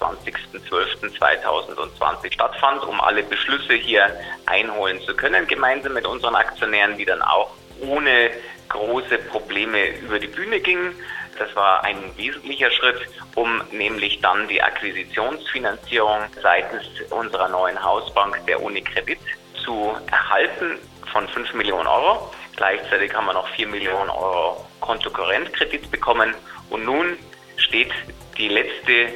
28.12.2020 0.00 2.32
stattfand, 2.32 2.82
um 2.84 3.00
alle 3.00 3.22
Beschlüsse 3.22 3.74
hier 3.74 4.10
einholen 4.46 5.00
zu 5.02 5.14
können, 5.14 5.46
gemeinsam 5.46 5.92
mit 5.92 6.06
unseren 6.06 6.34
Aktionären, 6.34 6.96
die 6.96 7.04
dann 7.04 7.20
auch 7.22 7.50
ohne 7.80 8.30
große 8.68 9.18
Probleme 9.18 9.88
über 9.98 10.18
die 10.18 10.28
Bühne 10.28 10.60
gingen. 10.60 10.94
Das 11.38 11.54
war 11.56 11.84
ein 11.84 12.16
wesentlicher 12.16 12.70
Schritt, 12.70 13.06
um 13.34 13.60
nämlich 13.72 14.20
dann 14.20 14.46
die 14.48 14.62
Akquisitionsfinanzierung 14.62 16.20
seitens 16.40 16.86
unserer 17.10 17.48
neuen 17.48 17.82
Hausbank, 17.82 18.46
der 18.46 18.62
Unikredit, 18.62 19.18
zu 19.64 19.96
erhalten 20.10 20.78
von 21.12 21.28
5 21.28 21.52
Millionen 21.54 21.88
Euro. 21.88 22.32
Gleichzeitig 22.56 23.12
haben 23.14 23.26
wir 23.26 23.32
noch 23.32 23.48
4 23.48 23.66
Millionen 23.66 24.10
Euro 24.10 24.64
Kontokorrentkredit 24.84 25.90
bekommen. 25.90 26.34
Und 26.68 26.84
nun 26.84 27.16
steht 27.56 27.90
die 28.36 28.48
letzte, 28.48 29.08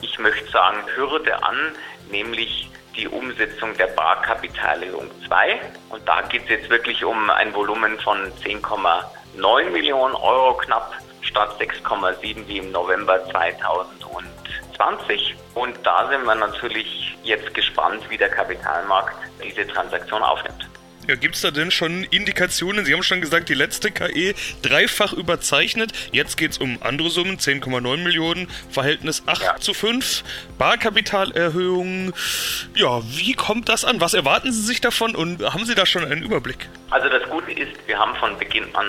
ich 0.00 0.18
möchte 0.20 0.48
sagen, 0.50 0.78
Hürde 0.94 1.42
an, 1.42 1.72
nämlich 2.10 2.70
die 2.96 3.08
Umsetzung 3.08 3.76
der 3.76 3.88
Barkapitalerhöhung 3.88 5.10
2. 5.26 5.60
Und 5.90 6.08
da 6.08 6.22
geht 6.22 6.44
es 6.44 6.50
jetzt 6.50 6.70
wirklich 6.70 7.04
um 7.04 7.28
ein 7.28 7.52
Volumen 7.54 7.98
von 7.98 8.32
10,9 8.44 9.70
Millionen 9.70 10.14
Euro 10.14 10.56
knapp 10.58 10.94
statt 11.22 11.60
6,7 11.60 12.46
wie 12.46 12.58
im 12.58 12.70
November 12.70 13.28
2020. 13.30 15.34
Und 15.54 15.76
da 15.84 16.08
sind 16.08 16.24
wir 16.24 16.36
natürlich 16.36 17.16
jetzt 17.24 17.52
gespannt, 17.52 18.08
wie 18.08 18.16
der 18.16 18.28
Kapitalmarkt 18.28 19.16
diese 19.42 19.66
Transaktion 19.66 20.22
aufnimmt. 20.22 20.68
Ja, 21.06 21.14
gibt 21.14 21.36
es 21.36 21.40
da 21.42 21.52
denn 21.52 21.70
schon 21.70 22.02
Indikationen? 22.04 22.84
Sie 22.84 22.92
haben 22.92 23.04
schon 23.04 23.20
gesagt, 23.20 23.48
die 23.48 23.54
letzte 23.54 23.92
KE 23.92 24.34
dreifach 24.62 25.12
überzeichnet. 25.12 25.92
Jetzt 26.10 26.36
geht 26.36 26.50
es 26.50 26.58
um 26.58 26.78
andere 26.82 27.10
Summen, 27.10 27.38
10,9 27.38 27.98
Millionen, 27.98 28.48
Verhältnis 28.70 29.22
8 29.26 29.42
ja. 29.42 29.56
zu 29.56 29.72
5, 29.72 30.24
Barkapitalerhöhung. 30.58 32.12
Ja, 32.74 33.02
wie 33.04 33.34
kommt 33.34 33.68
das 33.68 33.84
an? 33.84 34.00
Was 34.00 34.14
erwarten 34.14 34.52
Sie 34.52 34.62
sich 34.62 34.80
davon 34.80 35.14
und 35.14 35.42
haben 35.54 35.64
Sie 35.64 35.76
da 35.76 35.86
schon 35.86 36.04
einen 36.04 36.24
Überblick? 36.24 36.68
Also 36.90 37.08
das 37.08 37.22
Gute 37.30 37.52
ist, 37.52 37.72
wir 37.86 37.98
haben 37.98 38.16
von 38.16 38.36
Beginn 38.38 38.74
an 38.74 38.86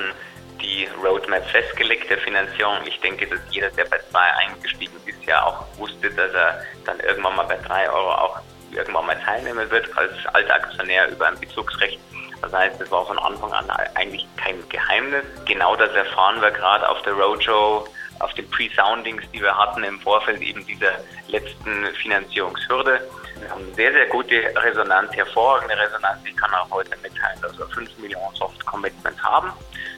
die 0.59 0.88
Roadmap 1.03 1.47
festgelegt 1.51 2.09
der 2.09 2.17
Finanzierung. 2.17 2.77
Ich 2.88 3.00
denke, 3.01 3.27
dass 3.27 3.39
jeder, 3.51 3.69
der 3.69 3.86
bei 3.86 4.00
2 4.09 4.19
eingestiegen 4.19 4.95
ist, 5.05 5.24
ja 5.27 5.43
auch 5.43 5.65
wusste, 5.77 6.09
dass 6.09 6.33
er 6.33 6.63
dann 6.83 7.00
irgendwann 7.01 7.36
mal 7.36 7.43
bei 7.43 7.57
3 7.57 7.91
Euro 7.91 8.12
auch 8.12 8.39
irgendwann 8.71 9.05
mal 9.05 9.19
teilnehmen 9.24 9.69
wird 9.69 9.95
als 9.97 10.13
alter 10.33 10.55
Aktionär 10.55 11.09
über 11.09 11.27
ein 11.27 11.39
Bezugsrecht. 11.39 12.00
Das 12.41 12.53
heißt, 12.53 12.79
es 12.79 12.91
war 12.91 13.06
von 13.06 13.17
Anfang 13.20 13.51
an 13.51 13.70
eigentlich 13.96 14.27
kein 14.38 14.58
Geheimnis. 14.70 15.24
Genau 15.46 15.75
das 15.75 15.91
erfahren 15.91 16.41
wir 16.41 16.51
gerade 16.51 16.88
auf 16.88 17.01
der 17.01 17.13
Roadshow, 17.13 17.88
auf 18.20 18.34
den 18.34 18.50
Pre-Soundings, 18.50 19.24
die 19.34 19.41
wir 19.41 19.56
hatten 19.56 19.84
im 19.84 20.00
Vorfeld 20.00 20.41
eben 20.41 20.65
dieser 20.65 20.91
letzten 21.27 21.86
Finanzierungshürde. 22.01 23.01
Wir 23.39 23.50
haben 23.51 23.74
sehr, 23.75 23.91
sehr 23.91 24.08
gute 24.08 24.36
Resonanz, 24.56 25.13
hervorragende 25.13 25.77
Resonanz. 25.77 26.20
Ich 26.25 26.36
kann 26.36 26.53
auch 26.56 26.70
heute 26.72 26.91
mitteilen, 26.98 27.39
dass 27.41 27.58
wir 27.58 27.67
5 27.67 27.98
Millionen 28.00 28.36
Soft 28.36 28.65
Commitments 28.65 29.22
haben. 29.24 29.51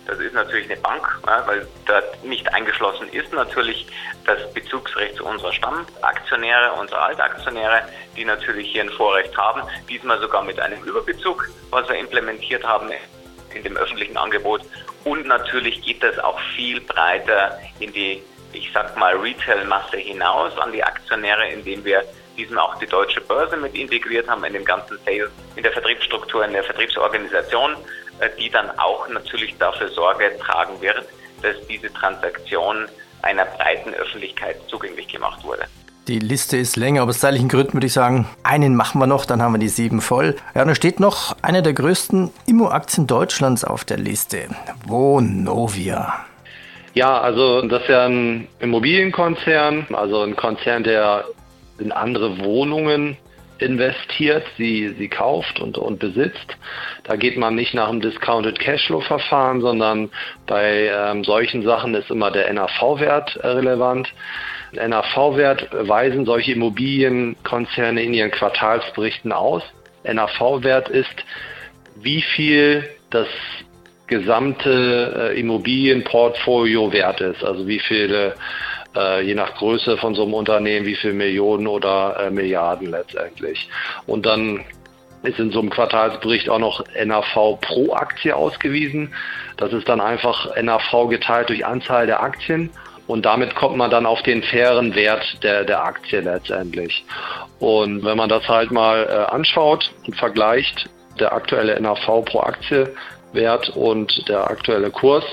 Das 0.09 0.19
ist 0.19 0.33
natürlich 0.33 0.65
eine 0.71 0.81
Bank, 0.81 1.07
weil 1.23 1.67
da 1.85 2.01
nicht 2.23 2.51
eingeschlossen 2.51 3.07
ist 3.09 3.31
natürlich 3.31 3.85
das 4.25 4.51
Bezugsrecht 4.53 5.17
zu 5.17 5.25
unserer 5.25 5.53
Stammaktionäre, 5.53 6.73
unserer 6.73 7.03
Altaktionäre, 7.03 7.83
die 8.17 8.25
natürlich 8.25 8.71
hier 8.71 8.81
ein 8.81 8.89
Vorrecht 8.89 9.37
haben. 9.37 9.61
Diesmal 9.87 10.19
sogar 10.19 10.43
mit 10.43 10.59
einem 10.59 10.83
Überbezug, 10.83 11.47
was 11.69 11.87
wir 11.87 11.97
implementiert 11.97 12.63
haben 12.63 12.89
in 13.53 13.61
dem 13.61 13.77
öffentlichen 13.77 14.17
Angebot. 14.17 14.61
Und 15.03 15.27
natürlich 15.27 15.79
geht 15.83 16.01
das 16.01 16.17
auch 16.17 16.39
viel 16.55 16.81
breiter 16.81 17.59
in 17.79 17.93
die, 17.93 18.23
ich 18.51 18.71
sag 18.73 18.97
mal, 18.97 19.15
Retail-Masse 19.15 19.97
hinaus 19.97 20.57
an 20.57 20.71
die 20.71 20.83
Aktionäre, 20.83 21.49
indem 21.49 21.85
wir 21.85 22.03
diesmal 22.35 22.63
auch 22.63 22.79
die 22.79 22.87
deutsche 22.87 23.21
Börse 23.21 23.57
mit 23.57 23.75
integriert 23.75 24.27
haben 24.27 24.43
in 24.43 24.53
dem 24.53 24.65
ganzen 24.65 24.97
Sales, 25.05 25.29
in 25.55 25.61
der 25.61 25.71
Vertriebsstruktur, 25.71 26.45
in 26.45 26.53
der 26.53 26.63
Vertriebsorganisation, 26.63 27.75
die 28.39 28.49
dann 28.49 28.69
auch 28.79 29.07
natürlich 29.09 29.57
dafür 29.57 29.89
Sorge 29.89 30.31
tragen 30.39 30.81
wird, 30.81 31.05
dass 31.41 31.55
diese 31.67 31.91
Transaktion 31.93 32.87
einer 33.21 33.45
breiten 33.45 33.93
Öffentlichkeit 33.93 34.57
zugänglich 34.67 35.07
gemacht 35.07 35.43
wurde. 35.43 35.63
Die 36.07 36.19
Liste 36.19 36.57
ist 36.57 36.75
länger, 36.75 37.03
aber 37.03 37.09
aus 37.09 37.19
zeitlichen 37.19 37.49
Gründen 37.49 37.73
würde 37.73 37.85
ich 37.85 37.93
sagen, 37.93 38.27
einen 38.41 38.75
machen 38.75 38.99
wir 38.99 39.05
noch, 39.05 39.25
dann 39.25 39.43
haben 39.43 39.53
wir 39.53 39.59
die 39.59 39.69
sieben 39.69 40.01
voll. 40.01 40.35
Ja, 40.55 40.65
da 40.65 40.73
steht 40.73 40.99
noch 40.99 41.35
eine 41.43 41.61
der 41.61 41.73
größten 41.73 42.31
Immo-Aktien 42.47 43.05
Deutschlands 43.05 43.63
auf 43.63 43.85
der 43.85 43.97
Liste. 43.97 44.47
Vonovia. 44.87 46.25
Ja, 46.95 47.21
also 47.21 47.61
das 47.61 47.83
ist 47.83 47.89
ja 47.89 48.07
ein 48.07 48.47
Immobilienkonzern, 48.59 49.85
also 49.93 50.23
ein 50.23 50.35
Konzern, 50.35 50.83
der 50.83 51.25
in 51.77 51.91
andere 51.91 52.39
Wohnungen 52.39 53.15
investiert, 53.59 54.43
sie, 54.57 54.95
sie 54.97 55.07
kauft 55.07 55.59
und, 55.59 55.77
und 55.77 55.99
besitzt. 55.99 56.57
Da 57.03 57.15
geht 57.15 57.37
man 57.37 57.55
nicht 57.55 57.73
nach 57.73 57.89
dem 57.89 58.01
Discounted 58.01 58.59
Cashflow 58.59 59.01
Verfahren, 59.01 59.61
sondern 59.61 60.09
bei 60.47 60.91
ähm, 60.93 61.23
solchen 61.23 61.63
Sachen 61.63 61.93
ist 61.93 62.09
immer 62.09 62.31
der 62.31 62.51
NAV-Wert 62.51 63.37
äh, 63.37 63.47
relevant. 63.47 64.11
NAV-Wert 64.73 65.67
weisen 65.87 66.25
solche 66.25 66.53
Immobilienkonzerne 66.53 68.03
in 68.03 68.13
ihren 68.13 68.31
Quartalsberichten 68.31 69.31
aus. 69.31 69.63
NAV-Wert 70.03 70.89
ist, 70.89 71.25
wie 72.01 72.21
viel 72.21 72.87
das 73.09 73.27
gesamte 74.07 75.31
äh, 75.33 75.39
Immobilienportfolio 75.39 76.91
wert 76.91 77.21
ist, 77.21 77.43
also 77.43 77.67
wie 77.67 77.79
viele 77.79 78.35
äh, 78.95 79.21
je 79.21 79.35
nach 79.35 79.55
Größe 79.55 79.97
von 79.97 80.15
so 80.15 80.23
einem 80.23 80.33
Unternehmen, 80.33 80.85
wie 80.85 80.95
viele 80.95 81.13
Millionen 81.13 81.67
oder 81.67 82.17
äh, 82.19 82.29
Milliarden 82.31 82.89
letztendlich. 82.91 83.69
Und 84.07 84.25
dann 84.25 84.63
ist 85.23 85.39
in 85.39 85.51
so 85.51 85.59
einem 85.59 85.69
Quartalsbericht 85.69 86.49
auch 86.49 86.59
noch 86.59 86.83
NAV 87.03 87.59
pro 87.61 87.93
Aktie 87.93 88.35
ausgewiesen. 88.35 89.13
Das 89.57 89.73
ist 89.73 89.89
dann 89.89 89.99
einfach 89.99 90.55
NAV 90.61 91.09
geteilt 91.09 91.49
durch 91.49 91.65
Anzahl 91.65 92.07
der 92.07 92.23
Aktien. 92.23 92.69
Und 93.07 93.25
damit 93.25 93.55
kommt 93.55 93.75
man 93.75 93.89
dann 93.89 94.05
auf 94.05 94.21
den 94.21 94.43
fairen 94.43 94.93
Wert 94.95 95.43
der, 95.43 95.65
der 95.65 95.83
Aktie 95.83 96.21
letztendlich. 96.21 97.03
Und 97.59 98.05
wenn 98.05 98.15
man 98.15 98.29
das 98.29 98.47
halt 98.47 98.71
mal 98.71 99.07
äh, 99.09 99.33
anschaut 99.33 99.91
und 100.05 100.15
vergleicht, 100.15 100.89
der 101.19 101.33
aktuelle 101.33 101.79
NAV 101.81 102.23
pro 102.25 102.39
Aktie 102.41 102.93
Wert 103.33 103.69
und 103.69 104.27
der 104.29 104.49
aktuelle 104.49 104.89
Kurs, 104.89 105.23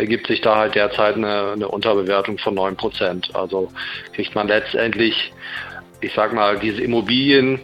ergibt 0.00 0.26
sich 0.26 0.40
da 0.40 0.56
halt 0.56 0.74
derzeit 0.74 1.16
eine, 1.16 1.52
eine 1.52 1.68
Unterbewertung 1.68 2.38
von 2.38 2.54
9 2.54 2.76
Prozent. 2.76 3.30
Also 3.34 3.70
kriegt 4.14 4.34
man 4.34 4.48
letztendlich, 4.48 5.32
ich 6.00 6.12
sag 6.14 6.32
mal, 6.32 6.58
diese 6.58 6.82
Immobilien, 6.82 7.60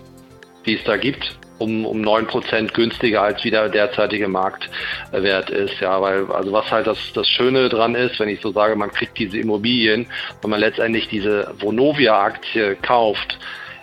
die 0.67 0.77
es 0.77 0.85
da 0.85 0.99
gibt, 0.99 1.39
um, 1.59 1.87
um 1.87 2.03
9 2.03 2.27
Prozent 2.27 2.75
günstiger 2.75 3.23
als 3.23 3.43
wie 3.43 3.51
der 3.51 3.71
derzeitige 3.71 4.29
Marktwert 4.29 5.49
ist. 5.49 5.81
Ja, 5.81 6.01
weil, 6.03 6.31
also 6.31 6.53
was 6.53 6.71
halt 6.71 6.87
das, 6.87 6.99
das 7.15 7.27
Schöne 7.27 7.71
dran 7.71 7.95
ist, 7.95 8.21
wenn 8.21 8.29
ich 8.29 8.41
so 8.43 8.53
sage, 8.53 8.77
man 8.77 8.91
kriegt 8.91 9.19
diese 9.19 9.39
Immobilien, 9.39 10.07
wenn 10.43 10.51
man 10.51 10.61
letztendlich 10.61 11.09
diese 11.09 11.55
Vonovia-Aktie 11.59 12.77
kauft, 12.77 13.39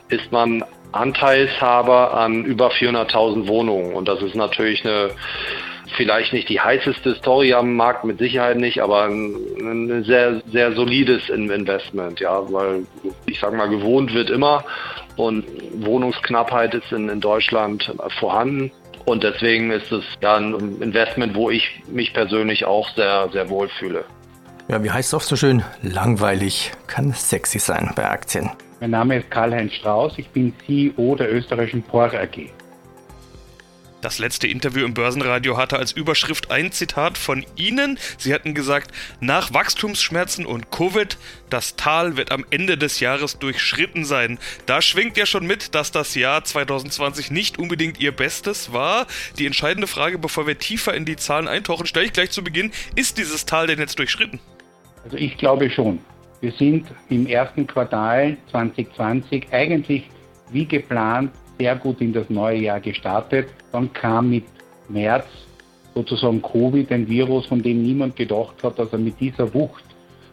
ist 0.10 0.32
man 0.32 0.64
Anteilshaber 0.92 2.14
an 2.14 2.46
über 2.46 2.70
400.000 2.70 3.48
Wohnungen. 3.48 3.96
Und 3.96 4.08
das 4.08 4.22
ist 4.22 4.36
natürlich 4.36 4.86
eine 4.86 5.10
vielleicht 5.96 6.34
nicht 6.34 6.50
die 6.50 6.60
heißeste 6.60 7.16
Story 7.16 7.54
am 7.54 7.76
Markt, 7.76 8.04
mit 8.04 8.20
Sicherheit 8.20 8.58
nicht, 8.58 8.82
aber 8.82 9.06
ein, 9.06 9.36
ein 9.60 10.04
sehr, 10.04 10.42
sehr 10.52 10.74
solides 10.74 11.30
Investment, 11.30 12.20
ja, 12.20 12.42
weil 12.52 12.86
ich 13.26 13.40
sage 13.40 13.56
mal, 13.56 13.70
gewohnt 13.70 14.14
wird 14.14 14.30
immer 14.30 14.64
und 15.16 15.46
Wohnungsknappheit 15.86 16.74
ist 16.74 16.92
in, 16.92 17.10
in 17.10 17.22
Deutschland 17.22 17.94
vorhanden. 18.20 18.72
Und 19.06 19.24
deswegen 19.24 19.72
ist 19.72 19.92
es 19.92 20.04
ja 20.22 20.38
ein 20.38 20.82
Investment, 20.82 21.36
wo 21.36 21.50
ich 21.50 21.84
mich 21.88 22.14
persönlich 22.14 22.66
auch 22.66 22.90
sehr, 22.96 23.30
sehr 23.32 23.50
wohl 23.50 23.68
fühle. 23.68 24.06
Ja, 24.70 24.82
wie 24.82 24.92
heißt 24.92 25.10
es 25.10 25.14
oft 25.14 25.28
so 25.28 25.36
schön? 25.36 25.62
Langweilig 25.82 26.72
kann 26.88 27.12
sexy 27.12 27.60
sein 27.60 27.92
bei 27.96 28.10
Aktien. 28.10 28.50
Mein 28.80 28.92
Name 28.92 29.18
ist 29.18 29.30
Karl-Heinz 29.30 29.74
Strauß, 29.74 30.18
ich 30.18 30.30
bin 30.30 30.54
CEO 30.66 31.16
der 31.16 31.34
österreichischen 31.34 31.84
POR 31.84 32.14
AG. 32.14 32.50
Das 34.04 34.20
letzte 34.20 34.48
Interview 34.48 34.84
im 34.84 34.94
Börsenradio 34.94 35.56
hatte 35.56 35.78
als 35.78 35.94
Überschrift 35.94 36.52
ein 36.52 36.74
Zitat 36.74 37.18
von 37.18 37.46
Ihnen. 37.56 37.98
Sie 38.18 38.34
hatten 38.34 38.54
gesagt, 38.54 38.92
nach 39.22 39.54
Wachstumsschmerzen 39.54 40.46
und 40.46 40.72
Covid, 40.72 41.18
das 41.50 41.78
Tal 41.78 42.18
wird 42.18 42.30
am 42.30 42.46
Ende 42.50 42.78
des 42.78 43.00
Jahres 43.00 43.40
durchschritten 43.40 44.04
sein. 44.04 44.40
Da 44.66 44.82
schwingt 44.82 45.16
ja 45.16 45.26
schon 45.26 45.48
mit, 45.48 45.74
dass 45.74 45.94
das 45.94 46.16
Jahr 46.16 46.44
2020 46.44 47.32
nicht 47.32 47.58
unbedingt 47.58 48.02
Ihr 48.02 48.12
Bestes 48.12 48.74
war. 48.74 49.08
Die 49.40 49.46
entscheidende 49.46 49.88
Frage, 49.88 50.18
bevor 50.18 50.48
wir 50.48 50.60
tiefer 50.60 50.94
in 50.94 51.06
die 51.06 51.16
Zahlen 51.16 51.48
eintauchen, 51.48 51.86
stelle 51.86 52.06
ich 52.06 52.12
gleich 52.12 52.32
zu 52.32 52.44
Beginn, 52.44 52.72
ist 52.96 53.18
dieses 53.18 53.46
Tal 53.46 53.68
denn 53.68 53.80
jetzt 53.80 54.00
durchschritten? 54.00 54.42
Also 55.06 55.16
ich 55.16 55.38
glaube 55.38 55.70
schon. 55.70 56.00
Wir 56.42 56.52
sind 56.52 56.88
im 57.08 57.26
ersten 57.26 57.66
Quartal 57.68 58.36
2020 58.52 59.48
eigentlich 59.54 60.10
wie 60.52 60.66
geplant 60.66 61.32
sehr 61.58 61.76
gut 61.76 62.02
in 62.02 62.14
das 62.14 62.30
neue 62.30 62.60
Jahr 62.60 62.80
gestartet. 62.80 63.48
Dann 63.72 63.92
kam 63.94 64.30
mit 64.30 64.46
März 64.90 65.26
sozusagen 65.94 66.42
Covid, 66.42 66.92
ein 66.92 67.08
Virus, 67.08 67.46
von 67.46 67.62
dem 67.62 67.84
niemand 67.84 68.16
gedacht 68.16 68.64
hat, 68.64 68.80
dass 68.80 68.92
er 68.92 69.00
mit 69.00 69.20
dieser 69.20 69.54
Wucht 69.54 69.84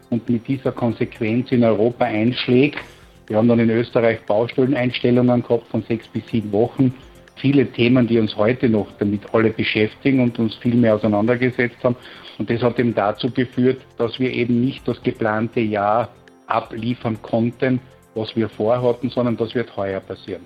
und 0.09 0.27
mit 0.29 0.47
dieser 0.47 0.71
Konsequenz 0.71 1.51
in 1.51 1.63
Europa 1.63 2.05
einschlägt. 2.05 2.79
Wir 3.27 3.37
haben 3.37 3.47
dann 3.47 3.59
in 3.59 3.69
Österreich 3.69 4.19
Baustelleneinstellungen 4.25 5.43
gehabt 5.43 5.67
von 5.67 5.83
sechs 5.83 6.07
bis 6.07 6.27
sieben 6.27 6.51
Wochen. 6.51 6.93
Viele 7.35 7.65
Themen, 7.65 8.07
die 8.07 8.19
uns 8.19 8.35
heute 8.35 8.69
noch 8.69 8.87
damit 8.99 9.21
alle 9.33 9.51
beschäftigen 9.51 10.19
und 10.19 10.37
uns 10.37 10.55
viel 10.55 10.75
mehr 10.75 10.95
auseinandergesetzt 10.95 11.77
haben. 11.83 11.95
Und 12.37 12.49
das 12.49 12.61
hat 12.61 12.77
eben 12.79 12.93
dazu 12.93 13.31
geführt, 13.31 13.81
dass 13.97 14.19
wir 14.19 14.31
eben 14.31 14.61
nicht 14.61 14.87
das 14.87 15.01
geplante 15.01 15.61
Jahr 15.61 16.09
abliefern 16.47 17.21
konnten, 17.21 17.79
was 18.15 18.35
wir 18.35 18.49
vorhatten, 18.49 19.09
sondern 19.09 19.37
das 19.37 19.55
wird 19.55 19.75
heuer 19.77 20.01
passieren. 20.01 20.45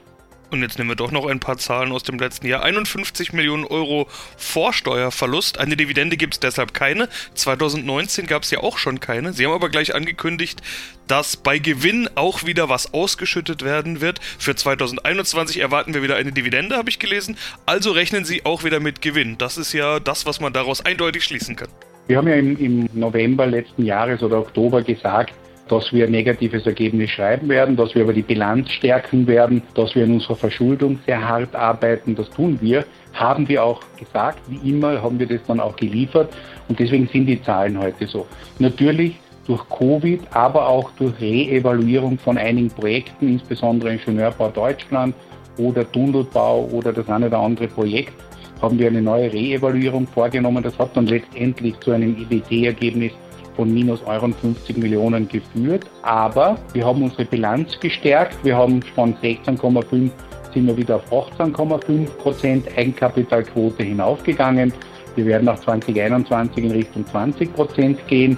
Und 0.55 0.61
jetzt 0.61 0.77
nehmen 0.77 0.89
wir 0.89 0.95
doch 0.95 1.11
noch 1.11 1.25
ein 1.25 1.41
paar 1.41 1.57
Zahlen 1.57 1.91
aus 1.91 2.03
dem 2.03 2.17
letzten 2.17 2.47
Jahr. 2.47 2.63
51 2.63 3.33
Millionen 3.33 3.65
Euro 3.65 4.07
Vorsteuerverlust. 4.37 5.57
Eine 5.57 5.75
Dividende 5.75 6.15
gibt 6.15 6.35
es 6.35 6.39
deshalb 6.39 6.73
keine. 6.73 7.09
2019 7.33 8.25
gab 8.25 8.43
es 8.43 8.51
ja 8.51 8.59
auch 8.61 8.77
schon 8.77 9.01
keine. 9.01 9.33
Sie 9.33 9.45
haben 9.45 9.51
aber 9.51 9.67
gleich 9.67 9.93
angekündigt, 9.93 10.61
dass 11.07 11.35
bei 11.35 11.59
Gewinn 11.59 12.09
auch 12.15 12.45
wieder 12.45 12.69
was 12.69 12.93
ausgeschüttet 12.93 13.65
werden 13.65 13.99
wird. 13.99 14.19
Für 14.39 14.55
2021 14.55 15.59
erwarten 15.59 15.93
wir 15.93 16.01
wieder 16.01 16.15
eine 16.15 16.31
Dividende, 16.31 16.77
habe 16.77 16.89
ich 16.89 16.99
gelesen. 16.99 17.37
Also 17.65 17.91
rechnen 17.91 18.23
Sie 18.23 18.45
auch 18.45 18.63
wieder 18.63 18.79
mit 18.79 19.01
Gewinn. 19.01 19.37
Das 19.37 19.57
ist 19.57 19.73
ja 19.73 19.99
das, 19.99 20.25
was 20.25 20.39
man 20.39 20.53
daraus 20.53 20.85
eindeutig 20.85 21.25
schließen 21.25 21.57
kann. 21.57 21.67
Wir 22.07 22.15
haben 22.15 22.29
ja 22.29 22.35
im, 22.35 22.57
im 22.57 22.89
November 22.93 23.45
letzten 23.45 23.83
Jahres 23.83 24.23
oder 24.23 24.39
Oktober 24.39 24.81
gesagt, 24.83 25.33
dass 25.67 25.91
wir 25.91 26.05
ein 26.05 26.11
negatives 26.11 26.65
Ergebnis 26.65 27.09
schreiben 27.09 27.49
werden, 27.49 27.75
dass 27.75 27.95
wir 27.95 28.03
aber 28.03 28.13
die 28.13 28.21
Bilanz 28.21 28.69
stärken 28.71 29.25
werden, 29.27 29.63
dass 29.73 29.95
wir 29.95 30.03
in 30.03 30.13
unserer 30.13 30.35
Verschuldung 30.35 30.99
sehr 31.05 31.27
hart 31.27 31.55
arbeiten. 31.55 32.15
Das 32.15 32.29
tun 32.29 32.57
wir. 32.61 32.85
Haben 33.13 33.47
wir 33.47 33.63
auch 33.63 33.81
gesagt, 33.97 34.39
wie 34.47 34.69
immer 34.69 35.01
haben 35.01 35.17
wir 35.19 35.27
das 35.27 35.41
dann 35.47 35.59
auch 35.59 35.75
geliefert 35.75 36.31
und 36.67 36.79
deswegen 36.79 37.07
sind 37.07 37.25
die 37.27 37.41
Zahlen 37.41 37.79
heute 37.79 38.05
so. 38.07 38.27
Natürlich 38.59 39.15
durch 39.47 39.67
Covid, 39.69 40.21
aber 40.31 40.67
auch 40.67 40.91
durch 40.97 41.13
Re-Evaluierung 41.21 42.17
von 42.17 42.37
einigen 42.37 42.69
Projekten, 42.69 43.29
insbesondere 43.29 43.93
Ingenieurbau 43.93 44.49
Deutschland 44.49 45.15
oder 45.57 45.89
Tunnelbau 45.91 46.65
oder 46.71 46.91
das 46.91 47.07
eine 47.09 47.27
oder 47.27 47.39
andere 47.39 47.67
Projekt, 47.67 48.13
haben 48.61 48.79
wir 48.79 48.87
eine 48.87 49.01
neue 49.01 49.31
Re-Evaluierung 49.31 50.07
vorgenommen. 50.07 50.63
Das 50.63 50.77
hat 50.79 50.95
dann 50.95 51.07
letztendlich 51.07 51.79
zu 51.79 51.91
einem 51.91 52.15
EBT-Ergebnis 52.17 53.11
von 53.55 53.73
minus 53.73 54.01
50 54.01 54.77
Millionen 54.77 55.27
geführt. 55.27 55.85
Aber 56.01 56.57
wir 56.73 56.85
haben 56.85 57.03
unsere 57.03 57.25
Bilanz 57.25 57.79
gestärkt. 57.79 58.37
Wir 58.43 58.57
haben 58.57 58.81
von 58.95 59.15
16,5 59.15 60.11
sind 60.53 60.67
wir 60.67 60.77
wieder 60.77 60.95
auf 60.95 61.29
18,5 61.37 62.09
Prozent 62.17 62.77
Eigenkapitalquote 62.77 63.83
hinaufgegangen. 63.83 64.73
Wir 65.15 65.25
werden 65.25 65.49
auch 65.49 65.59
2021 65.59 66.63
in 66.63 66.71
Richtung 66.71 67.05
20 67.05 67.53
Prozent 67.53 68.07
gehen. 68.07 68.37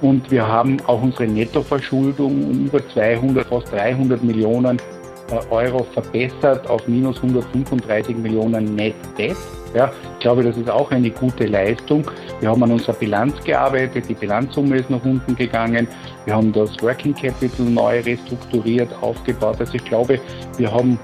Und 0.00 0.30
wir 0.30 0.46
haben 0.46 0.78
auch 0.86 1.00
unsere 1.00 1.28
Nettoverschuldung 1.28 2.50
um 2.50 2.66
über 2.66 2.86
200, 2.88 3.46
fast 3.46 3.70
300 3.70 4.22
Millionen 4.24 4.78
äh, 5.30 5.38
Euro 5.50 5.84
verbessert 5.84 6.68
auf 6.68 6.88
minus 6.88 7.18
135 7.18 8.16
Millionen 8.16 8.74
Net 8.74 8.94
Debt. 9.16 9.36
Ja, 9.74 9.90
ich 10.14 10.18
glaube, 10.20 10.42
das 10.42 10.56
ist 10.56 10.68
auch 10.68 10.90
eine 10.90 11.10
gute 11.10 11.46
Leistung. 11.46 12.04
Wir 12.40 12.50
haben 12.50 12.62
an 12.62 12.72
unserer 12.72 12.94
Bilanz 12.94 13.42
gearbeitet, 13.44 14.04
die 14.08 14.14
Bilanzsumme 14.14 14.76
ist 14.76 14.90
nach 14.90 15.04
unten 15.04 15.34
gegangen. 15.34 15.88
Wir 16.24 16.34
haben 16.34 16.52
das 16.52 16.70
Working 16.82 17.14
Capital 17.14 17.66
neu 17.66 18.00
restrukturiert, 18.00 18.90
aufgebaut. 19.00 19.56
Also 19.58 19.74
ich 19.74 19.84
glaube, 19.84 20.20
wir 20.58 20.72
haben 20.72 20.98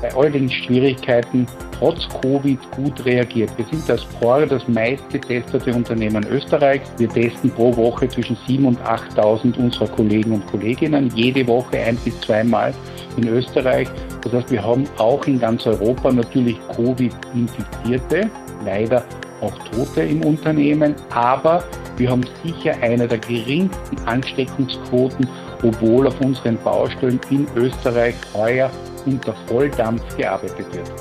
bei 0.00 0.14
all 0.14 0.30
den 0.30 0.50
Schwierigkeiten 0.50 1.46
trotz 1.78 2.08
Covid 2.20 2.58
gut 2.72 3.04
reagiert. 3.04 3.50
Wir 3.56 3.64
sind 3.66 3.88
als 3.90 4.04
POR 4.04 4.46
das 4.46 4.66
meistgetestete 4.68 5.74
Unternehmen 5.74 6.26
Österreichs. 6.28 6.88
Wir 6.98 7.08
testen 7.08 7.50
pro 7.50 7.76
Woche 7.76 8.08
zwischen 8.08 8.36
7.000 8.48 8.66
und 8.66 8.80
8.000 8.80 9.58
unserer 9.58 9.88
Kollegen 9.88 10.32
und 10.32 10.46
Kolleginnen, 10.46 11.10
jede 11.14 11.46
Woche 11.46 11.78
ein 11.78 11.96
bis 11.96 12.18
zweimal 12.20 12.72
in 13.16 13.28
Österreich. 13.28 13.88
Das 14.26 14.42
heißt, 14.42 14.50
wir 14.50 14.64
haben 14.64 14.84
auch 14.98 15.24
in 15.26 15.38
ganz 15.38 15.66
Europa 15.66 16.12
natürlich 16.12 16.58
Covid-Infizierte, 16.74 18.30
leider 18.64 19.04
auch 19.40 19.56
Tote 19.70 20.02
im 20.02 20.24
Unternehmen, 20.24 20.94
aber 21.10 21.62
wir 21.96 22.10
haben 22.10 22.24
sicher 22.42 22.74
eine 22.82 23.06
der 23.06 23.18
geringsten 23.18 23.98
Ansteckungsquoten 24.06 25.28
obwohl 25.62 26.06
auf 26.06 26.20
unseren 26.20 26.56
Baustellen 26.62 27.20
in 27.30 27.46
Österreich 27.54 28.14
heuer 28.34 28.70
unter 29.04 29.34
Volldampf 29.46 30.16
gearbeitet 30.16 30.66
wird. 30.72 30.92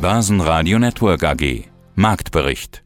Börsenradio 0.00 0.78
Network 0.78 1.24
AG 1.24 1.64
Marktbericht 1.94 2.85